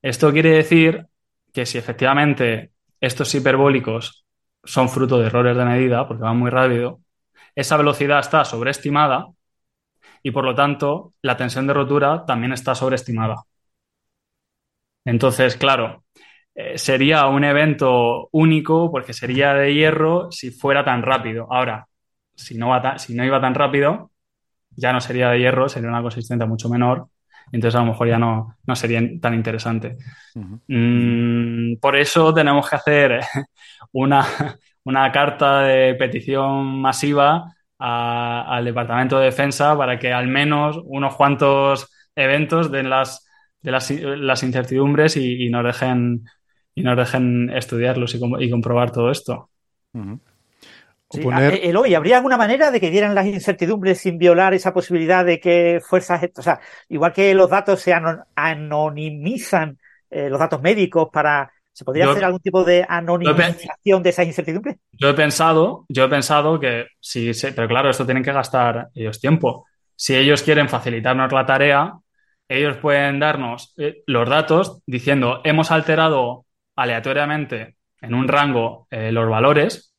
[0.00, 1.06] Esto quiere decir
[1.52, 4.24] que si efectivamente estos hiperbólicos
[4.64, 7.00] son fruto de errores de medida, porque van muy rápido,
[7.54, 9.26] esa velocidad está sobreestimada
[10.22, 13.36] y por lo tanto la tensión de rotura también está sobreestimada.
[15.04, 16.04] Entonces, claro,
[16.54, 21.46] eh, sería un evento único porque sería de hierro si fuera tan rápido.
[21.50, 21.86] Ahora,
[22.34, 24.10] si no, si no iba tan rápido,
[24.70, 27.08] ya no sería de hierro, sería una consistencia mucho menor
[27.52, 29.96] entonces a lo mejor ya no, sería tan interesante.
[30.34, 33.20] Mm, por eso tenemos que hacer
[33.92, 34.26] una,
[35.12, 42.70] carta de petición masiva al Departamento de Defensa para que al menos unos cuantos eventos
[42.70, 43.23] den las,
[43.64, 46.26] de las, incertidumbres y, nos dejen
[46.74, 49.48] y nos dejen estudiarlos y, comprobar todo esto.
[51.10, 51.22] Sí,
[51.62, 55.80] Eloy, ¿habría alguna manera de que dieran las incertidumbres sin violar esa posibilidad de que
[55.82, 56.60] fuerzas, o sea,
[56.90, 57.94] igual que los datos se
[58.34, 59.78] anonimizan,
[60.10, 64.76] eh, los datos médicos para, ¿se podría hacer algún tipo de anonimización de esas incertidumbres?
[64.92, 69.18] Yo he pensado, yo he pensado que sí, pero claro, esto tienen que gastar ellos
[69.18, 69.64] tiempo.
[69.96, 71.94] Si ellos quieren facilitarnos la tarea,
[72.48, 79.28] ellos pueden darnos eh, los datos diciendo hemos alterado aleatoriamente en un rango eh, los
[79.28, 79.94] valores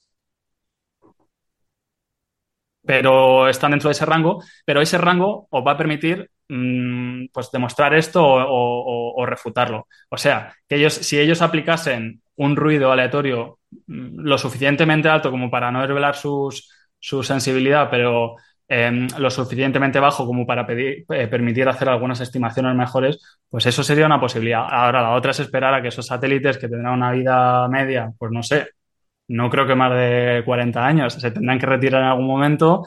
[2.86, 7.52] pero están dentro de ese rango, pero ese rango os va a permitir mm, pues
[7.52, 9.88] demostrar esto o, refutarlo.
[10.10, 15.50] O sea, que ellos, si ellos aplicasen un ruido aleatorio mm, lo suficientemente alto como
[15.50, 16.70] para no revelar sus,
[17.00, 18.36] su sensibilidad, pero
[18.68, 23.84] em, lo suficientemente bajo como para pedir, eh, permitir hacer algunas estimaciones mejores, pues eso
[23.84, 24.66] sería una posibilidad.
[24.70, 28.32] Ahora, la otra es esperar a que esos satélites que tendrán una vida media, pues
[28.32, 28.68] no sé,
[29.28, 31.14] no creo que más de 40 años.
[31.14, 32.84] Se tendrán que retirar en algún momento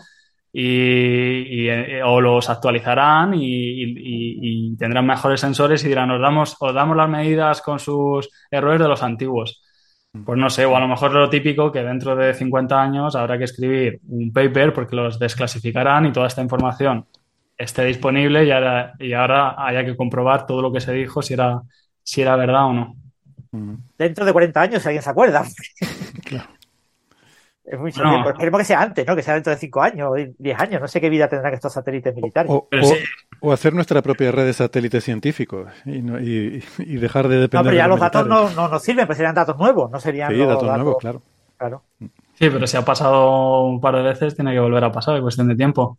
[0.53, 6.97] y, eh, o los actualizarán y, tendrán mejores sensores y dirán, os damos, os damos
[6.97, 9.63] las medidas con sus errores de los antiguos.
[10.25, 13.39] Pues no sé, o a lo mejor lo típico que dentro de 50 años habrá
[13.39, 17.07] que escribir un paper porque los desclasificarán y toda esta información
[17.57, 21.35] esté disponible y ahora, y ahora haya que comprobar todo lo que se dijo si
[21.35, 21.61] era,
[22.03, 22.97] si era verdad o no.
[23.99, 25.45] Dentro de 40 años, si alguien se acuerda.
[27.71, 28.23] Es muy no.
[28.23, 29.15] Pues esperemos que sea antes, ¿no?
[29.15, 30.81] Que sea dentro de 5 años, 10 años.
[30.81, 32.51] No sé qué vida tendrán estos satélites militares.
[33.41, 37.65] O, hacer nuestra propia red de satélites científicos y, y, dejar de depender.
[37.65, 40.33] No, pero ya los, datos no, no, nos sirven, pues serían datos nuevos, no serían.
[40.33, 41.23] Sí, datos, nuevos, claro.
[41.59, 41.83] claro.
[41.99, 45.23] Sí, pero si ha pasado un par de veces, tiene que volver a pasar, es
[45.23, 45.99] cuestión de tiempo.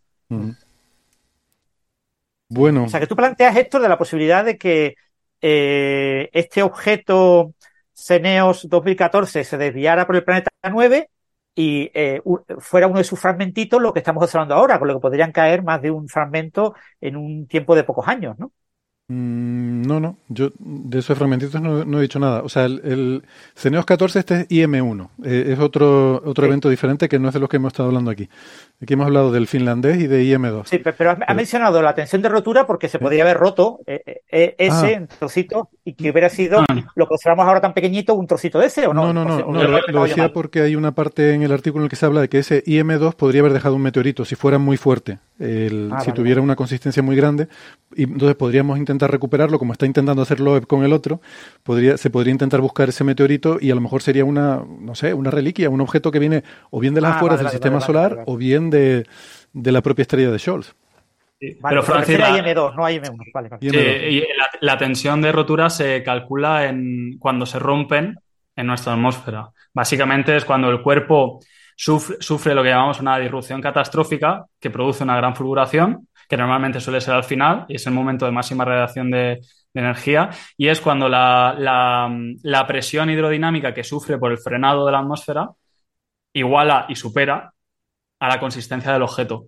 [2.48, 2.84] Bueno.
[2.84, 4.96] O sea, que tú planteas esto de la posibilidad de que
[5.40, 7.54] eh, este objeto
[7.94, 11.08] Ceneos 2014 se desviara por el planeta 9
[11.54, 12.20] y eh,
[12.58, 15.62] fuera uno de sus fragmentitos lo que estamos observando ahora, con lo que podrían caer
[15.62, 18.52] más de un fragmento en un tiempo de pocos años, ¿no?
[19.12, 22.42] Mm, no, no, yo de esos fragmentitos no, he dicho nada.
[22.44, 23.24] O sea, el, el
[23.56, 27.40] Ceneos 14 este es IM1, eh, es otro, otro evento diferente que no es de
[27.40, 28.28] los que hemos estado hablando aquí.
[28.80, 30.66] Aquí hemos hablado del finlandés y de IM2.
[30.66, 34.54] Sí, pero ha mencionado la tensión de rotura porque se podría haber roto eh, eh,
[34.58, 34.90] ese ah.
[34.92, 36.66] en trocito y que hubiera sido ah.
[36.94, 39.12] lo que observamos ahora tan pequeñito, un trocito de ese o no.
[39.12, 41.96] No, no, no, lo, decía porque hay una parte en el artículo en el que
[41.96, 45.18] se habla de que ese IM2 podría haber dejado un meteorito si fuera muy fuerte,
[45.40, 47.48] ah, si tuviera una consistencia muy grande,
[47.94, 51.20] y entonces podríamos intentar recuperarlo como está intentando hacerlo con el otro,
[51.62, 55.14] podría, se podría intentar buscar ese meteorito y a lo mejor sería una, no sé,
[55.14, 58.36] una reliquia, un objeto que viene o bien de las afueras del sistema solar o
[58.36, 59.06] bien de,
[59.54, 60.74] la propia estrella de Scholz.
[61.38, 63.32] pero Francis, la, M2, no hay M1.
[63.32, 64.22] Vale, y
[64.60, 68.18] la, tensión de rotura se calcula en cuando se rompen
[68.56, 69.50] en nuestra atmósfera.
[69.72, 71.40] Básicamente es cuando el cuerpo
[71.80, 76.78] sufre, sufre, lo que llamamos una disrupción catastrófica que produce una gran fulguración, que normalmente
[76.78, 79.40] suele ser al final, y es el momento de máxima radiación de,
[79.72, 84.98] energía, y es cuando la, la, presión hidrodinámica que sufre por el frenado de la
[84.98, 85.48] atmósfera
[86.32, 87.52] iguala y supera
[88.18, 89.46] a la consistencia del objeto.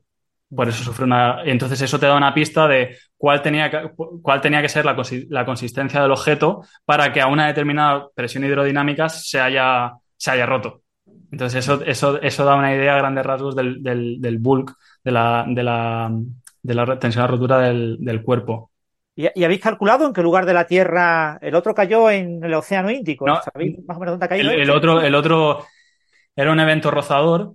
[0.54, 1.42] Por eso sufre una.
[1.44, 3.90] Entonces, eso te da una pista de cuál tenía que,
[4.22, 9.08] cuál tenía que ser la, consistencia del objeto para que a una determinada presión hidrodinámica
[9.08, 10.81] se haya, se haya roto.
[11.32, 15.46] Entonces, eso, eso, eso da una idea a grandes rasgos del, del, bulk, de la,
[15.48, 16.12] de la,
[16.62, 18.70] de la tensión de rotura del, del cuerpo.
[19.16, 22.90] ¿Y, habéis calculado en qué lugar de la Tierra el otro cayó en el Océano
[22.90, 23.24] Índico?
[23.42, 24.50] ¿Sabéis más o menos dónde ha caído?
[24.50, 25.64] el, otro, el otro
[26.36, 27.54] era un evento rozador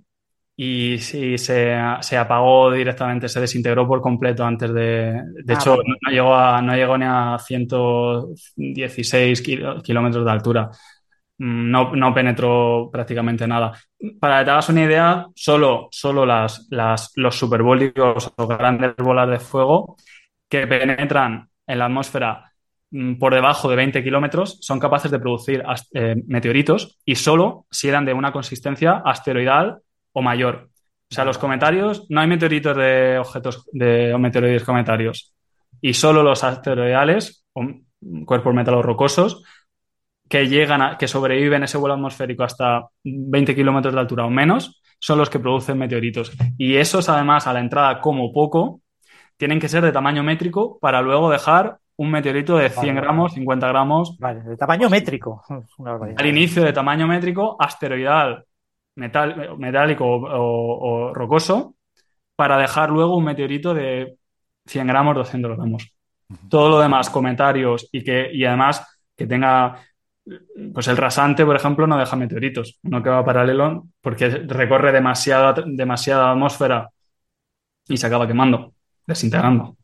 [0.55, 5.21] y sí, se, se, apagó directamente, se desintegró por completo antes de...
[5.43, 9.43] De ah, hecho, no, llegó a, no llegó ni a 116
[9.83, 10.71] kilómetros de altura.
[11.39, 13.73] Mm, no, no, penetró prácticamente nada.
[14.19, 19.29] Para que te hagas una idea, solo, solo las, las, los superbólicos o grandes bolas
[19.29, 19.97] de fuego
[20.49, 22.51] que penetran en la atmósfera
[22.91, 25.63] mm, por debajo de 20 kilómetros son capaces de producir
[25.93, 29.79] eh, meteoritos y solo si eran de una consistencia asteroidal
[30.13, 30.69] o mayor.
[31.09, 35.33] O sea, los comentarios, no hay meteoritos de objetos de o meteoroides cometarios.
[35.79, 37.65] Y solo los asteroidales, o
[38.25, 39.43] cuerpos metalos rocosos,
[40.29, 44.81] que llegan a, que sobreviven ese vuelo atmosférico hasta 20 kilómetros de altura o menos,
[44.99, 46.31] son los que producen meteoritos.
[46.57, 48.81] Y esos, además, a la entrada, como poco,
[49.37, 53.67] tienen que ser de tamaño métrico para luego dejar un meteorito de 100 gramos, 50
[53.67, 54.17] gramos.
[54.19, 55.43] Vale, de tamaño métrico.
[56.17, 58.45] Al inicio de tamaño métrico, asteroidal
[58.97, 61.75] metálico o, rocoso
[62.35, 64.17] para dejar luego un meteorito de
[64.65, 65.95] 100 gramos, 200 gramos.
[66.49, 69.79] Todo lo demás, comentarios y que y además que tenga,
[70.73, 75.53] pues el rasante, por ejemplo, no deja meteoritos, no que va paralelo porque recorre demasiada,
[75.65, 76.89] demasiada atmósfera
[77.87, 78.73] y se acaba quemando,
[79.05, 79.77] desintegrando.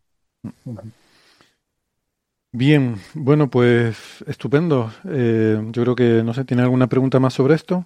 [2.52, 4.92] Bien, bueno, pues estupendo.
[5.10, 7.86] Eh, yo creo que, no sé, ¿tiene alguna pregunta más sobre esto?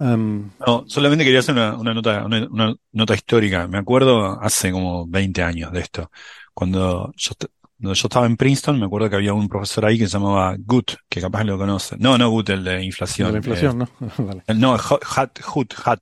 [0.00, 3.66] no, solamente quería hacer una, nota, una, nota histórica.
[3.66, 6.10] Me acuerdo hace como 20 años de esto.
[6.54, 7.32] Cuando yo,
[7.78, 10.92] yo estaba en Princeton, me acuerdo que había un profesor ahí que se llamaba Gut,
[11.08, 11.96] que capaz lo conoce.
[11.98, 13.32] No, no Gut, el de inflación.
[13.32, 13.88] De inflación, ¿no?
[14.18, 14.42] vale.
[14.56, 16.00] No, Hat, Hut, Hat,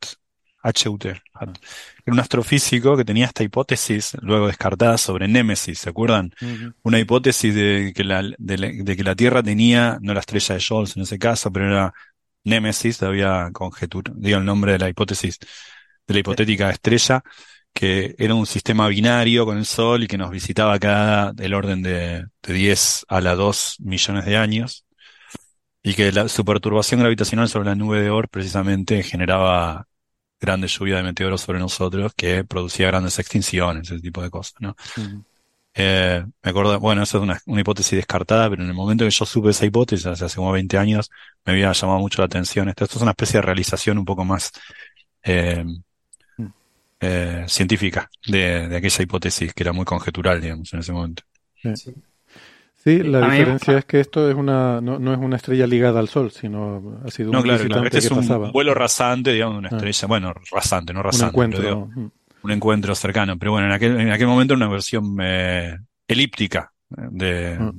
[0.63, 1.09] H-U-T.
[1.09, 1.23] Era
[2.07, 6.33] un astrofísico que tenía esta hipótesis, luego descartada, sobre Némesis, ¿se acuerdan?
[6.83, 10.61] Una hipótesis de que, la, de, de, que la Tierra tenía, no la estrella de
[10.61, 11.95] Scholz en ese caso, pero era
[12.45, 15.39] Némesis, había conjetura, digo el nombre de la hipótesis,
[16.07, 17.23] de la hipotética estrella,
[17.77, 21.83] que era un sistema binario con el Sol y que nos visitaba cada del orden
[21.83, 24.87] de, de 10 a la 2 millones de años,
[25.83, 29.87] y que la, su perturbación gravitacional sobre la nube de Oort precisamente generaba
[30.41, 34.75] grandes lluvia de meteoros sobre nosotros que producía grandes extinciones, ese tipo de cosas, ¿no?
[35.75, 39.11] Eh, me acuerdo, bueno, eso es una, una, hipótesis descartada, pero en el momento que
[39.11, 41.11] yo supe esa hipótesis, hace, hace como 20 años,
[41.45, 42.71] me había llamado mucho la atención.
[42.71, 44.51] Esto, esto es una especie de realización un poco más
[45.25, 45.63] eh.
[47.01, 51.23] Eh, científica de, de, aquella hipótesis que era muy conjetural, digamos, en ese momento.
[51.63, 51.95] Sí.
[52.87, 56.09] Sí, la diferencia es que esto es una, no, no, es una estrella ligada al
[56.09, 59.69] Sol, sino ha sido un no, claro, visitante Este es un vuelo rasante, digamos, una
[59.73, 59.77] Ah.
[59.77, 61.61] estrella, bueno, rasante, no rasante, un encuentro.
[61.61, 63.37] pero digo, un encuentro cercano.
[63.39, 65.77] Pero bueno, en aquel, en aquel momento una versión eh,
[66.07, 67.73] elíptica eh, de, Ah.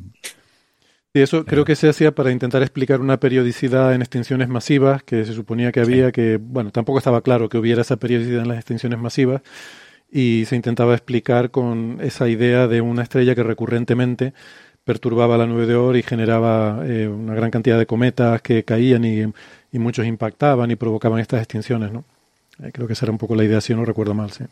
[1.18, 5.26] Y eso creo que se hacía para intentar explicar una periodicidad en extinciones masivas que
[5.26, 8.60] se suponía que había, que, bueno, tampoco estaba claro que hubiera esa periodicidad en las
[8.60, 9.42] extinciones masivas,
[10.12, 14.36] y se intentaba explicar con esa idea de una estrella que recurrentemente
[14.84, 19.04] perturbaba la nube de Oort y generaba eh, una gran cantidad de cometas que caían
[19.04, 19.24] y,
[19.72, 22.06] y muchos impactaban y provocaban estas extinciones, ¿no?
[22.62, 24.46] Eh, creo que esa era un poco la idea, si no recuerdo mal, sí.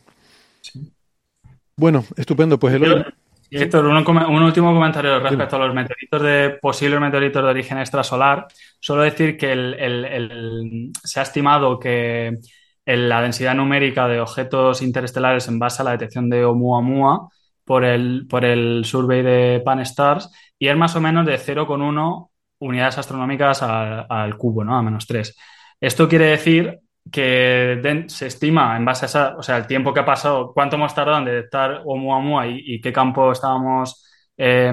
[1.77, 3.05] Bueno, estupendo, pues Eloy,
[3.51, 8.47] Héctor, un, último comentario respecto a los meteoritos de posibles meteoritos de origen extrasolar.
[8.79, 12.37] Solo decir que el- el- el- se ha estimado que
[12.85, 17.29] la densidad numérica de objetos interestelares en base a la detección de Oumuamua
[17.63, 20.29] por el, por el survey de Pan-STARRS
[20.59, 22.29] y es más o menos de 0,1
[22.59, 24.77] unidades astronómicas al cubo, ¿no?
[24.77, 25.35] A menos 3.
[25.81, 26.79] Esto quiere decir
[27.11, 30.51] que den- se estima en base a esa, o sea, el tiempo que ha pasado,
[30.53, 34.03] cuánto hemos tardado en detectar Oumuamua y, y qué campo estábamos
[34.37, 34.71] eh,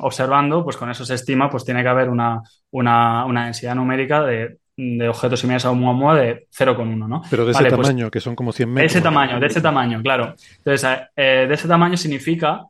[0.00, 4.22] observando, pues con eso se estima, pues tiene que haber una, una, una densidad numérica
[4.22, 7.22] de, de objetos similares a Oumuamua de 0,1, ¿no?
[7.30, 8.92] pero de ese Vale, pues tamaño, que son como 100 de metros.
[8.92, 10.34] ese tamaño, de ese tamaño, claro.
[10.58, 12.62] Entonces, eh, de ese tamaño significa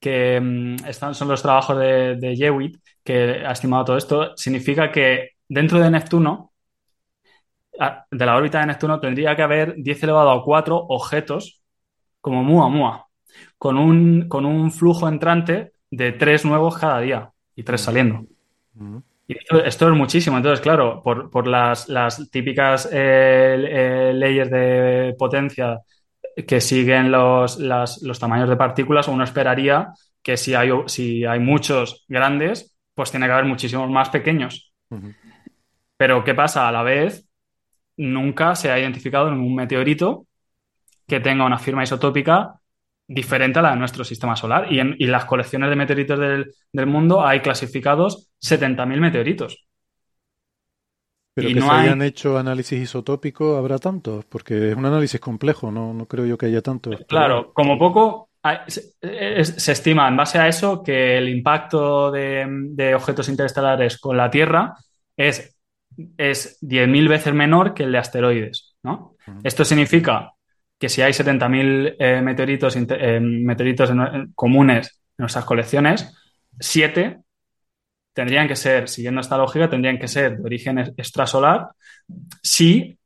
[0.00, 4.90] que mm, están, son los trabajos de, de Jewitt, que ha estimado todo esto, significa
[4.90, 6.47] que dentro de Neptuno,
[8.10, 11.62] de la órbita de Neptuno, tendría que haber 10 elevado a 4 objetos
[12.20, 13.06] como Muamua,
[13.58, 18.24] con un, con un flujo entrante de 3 nuevos cada día y 3 saliendo.
[18.74, 18.98] Mm.
[19.28, 20.36] Y esto, esto es muchísimo.
[20.38, 25.80] Entonces, claro, por, por las, las típicas eh, eh, leyes de potencia
[26.46, 29.88] que siguen los, las- los tamaños de partículas, uno esperaría
[30.22, 34.72] que si hay, si hay muchos grandes, pues tiene que haber muchísimos más pequeños.
[35.96, 36.68] Pero ¿qué pasa?
[36.68, 37.27] A la vez,
[37.98, 40.26] nunca se ha identificado ningún meteorito
[41.06, 42.54] que tenga una firma isotópica
[43.06, 44.72] diferente a la de nuestro sistema solar.
[44.72, 49.66] Y en y las colecciones de meteoritos del, del mundo hay clasificados 70.000 meteoritos.
[51.34, 54.86] Pero Y que no se hay- hayan hecho análisis isotópicos, habrá tantos, porque es un
[54.86, 56.96] análisis complejo, no, no creo yo que haya tantos.
[57.06, 62.10] Claro, como poco hay- se, es- se estima en base a eso que el impacto
[62.10, 64.74] de, de objetos interestelares con la Tierra
[65.16, 65.56] es,
[66.16, 69.16] es 10.000 veces menor que el de asteroides, ¿no?
[69.44, 70.32] Esto significa
[70.78, 76.14] que si hay 70.000 eh, meteoritos, eh, meteoritos en- comunes en nuestras colecciones,
[76.60, 77.18] 7
[78.12, 81.68] tendrían que ser, siguiendo esta lógica, tendrían que ser de origen ex- extrasolar
[82.42, 82.98] si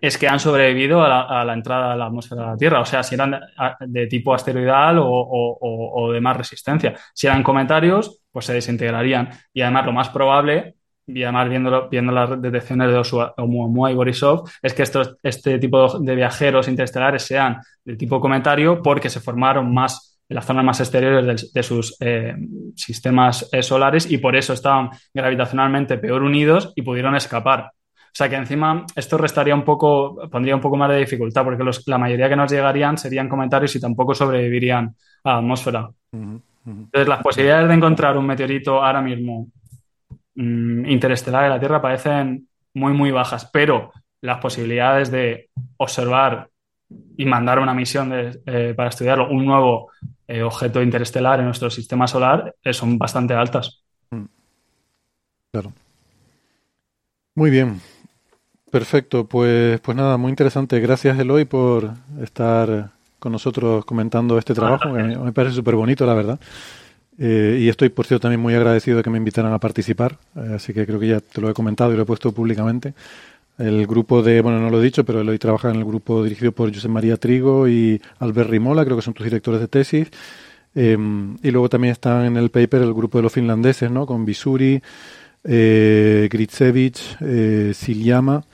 [0.00, 2.80] es que han sobrevivido a la, a la entrada a la atmósfera de la Tierra.
[2.80, 3.40] O sea, si eran
[3.80, 6.94] de, tipo asteroidal o, o- de más resistencia.
[7.14, 9.30] Si eran cometarios, pues se desintegrarían.
[9.54, 10.74] Y además, lo más probable,
[11.06, 15.98] y además viendo, viendo las detecciones de Oumuamua y Borisov, es que estos, este tipo
[15.98, 20.80] de viajeros interestelares sean de tipo cometario porque se formaron más en las zonas más
[20.80, 22.34] exteriores de, sus eh,
[22.74, 27.70] sistemas eh, solares y por eso estaban gravitacionalmente peor unidos y pudieron escapar.
[27.70, 31.62] O sea que encima esto restaría un poco, pondría un poco más de dificultad, porque
[31.62, 35.88] los- la mayoría que nos llegarían serían comentarios y tampoco sobrevivirían a la atmósfera.
[36.86, 39.48] Entonces, las posibilidades de encontrar un meteorito ahora mismo
[40.36, 46.50] mm, interestelar en la Tierra parecen muy, muy bajas, pero las posibilidades de observar
[47.16, 49.90] y mandar una misión de- eh, para estudiarlo, un nuevo
[50.28, 53.82] eh, objeto interestelar en nuestro sistema solar, eh, son bastante altas.
[55.52, 55.72] Claro.
[57.34, 57.80] Muy bien.
[58.70, 59.26] Perfecto.
[59.26, 60.80] Pues, pues nada, muy interesante.
[60.80, 64.92] Gracias, Eloy, por estar con nosotros comentando este trabajo.
[64.94, 66.40] que me parece súper bonito, la verdad.
[67.18, 70.18] Eh, y estoy, por cierto, también muy agradecido de que me invitaran a participar.
[70.36, 72.94] Eh, así que creo que ya te lo he comentado y lo he puesto públicamente.
[73.58, 76.52] El grupo de, bueno, no lo he dicho, pero Eloy trabaja en el grupo dirigido
[76.52, 80.08] por José María Trigo y Albert Rimola, creo que son tus directores de tesis.
[80.74, 80.98] Eh,
[81.42, 84.06] y luego también están en el paper el grupo de los finlandeses, ¿no?
[84.06, 84.82] Con Visuri,
[85.44, 88.44] eh, Gritsevich, eh, Siljama,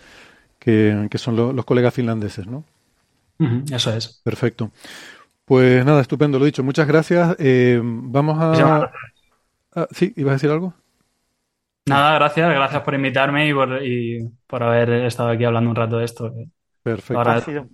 [0.58, 2.64] que, que son lo- los colegas finlandeses, ¿no?
[3.70, 4.22] Eso es.
[4.22, 4.70] Perfecto.
[5.52, 6.64] Pues nada, estupendo, lo dicho.
[6.64, 7.36] Muchas gracias.
[7.38, 8.90] Eh, vamos a...
[9.74, 10.72] ah, sí, ¿ibas a decir algo?
[11.84, 15.98] Nada, gracias, gracias por invitarme y por, y por haber estado aquí hablando un rato
[15.98, 16.32] de esto.
[16.82, 17.18] Perfecto.
[17.18, 17.66] Ahora- Ha sido-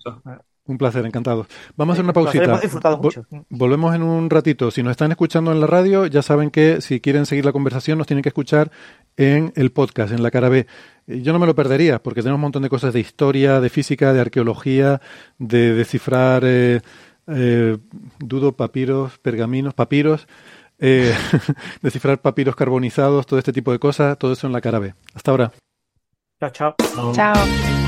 [0.66, 1.46] Un placer, encantado.
[1.76, 2.42] Vamos a hacer una pausita.
[2.42, 3.24] hemos disfrutado mucho.
[3.48, 4.72] Volvemos en un ratito.
[4.72, 7.96] Si nos están escuchando en la radio, ya saben que si quieren seguir la conversación
[7.96, 8.72] nos tienen que escuchar
[9.16, 10.66] en el podcast, en la cara B.
[11.06, 13.68] Eh, Yo no me lo perdería porque tenemos un montón de cosas de historia, de
[13.68, 15.00] física, de arqueología,
[15.38, 16.80] de descifrar, eh,
[17.28, 17.78] eh,
[18.18, 20.26] dudo, papiros, pergaminos, papiros.
[20.78, 21.14] eh,
[21.82, 24.94] descifrar papiros carbonizados, todo este tipo de cosas, todo eso en la cara B.
[25.14, 25.52] Hasta ahora.
[26.40, 26.76] Chao, chao.
[27.14, 27.87] Chao.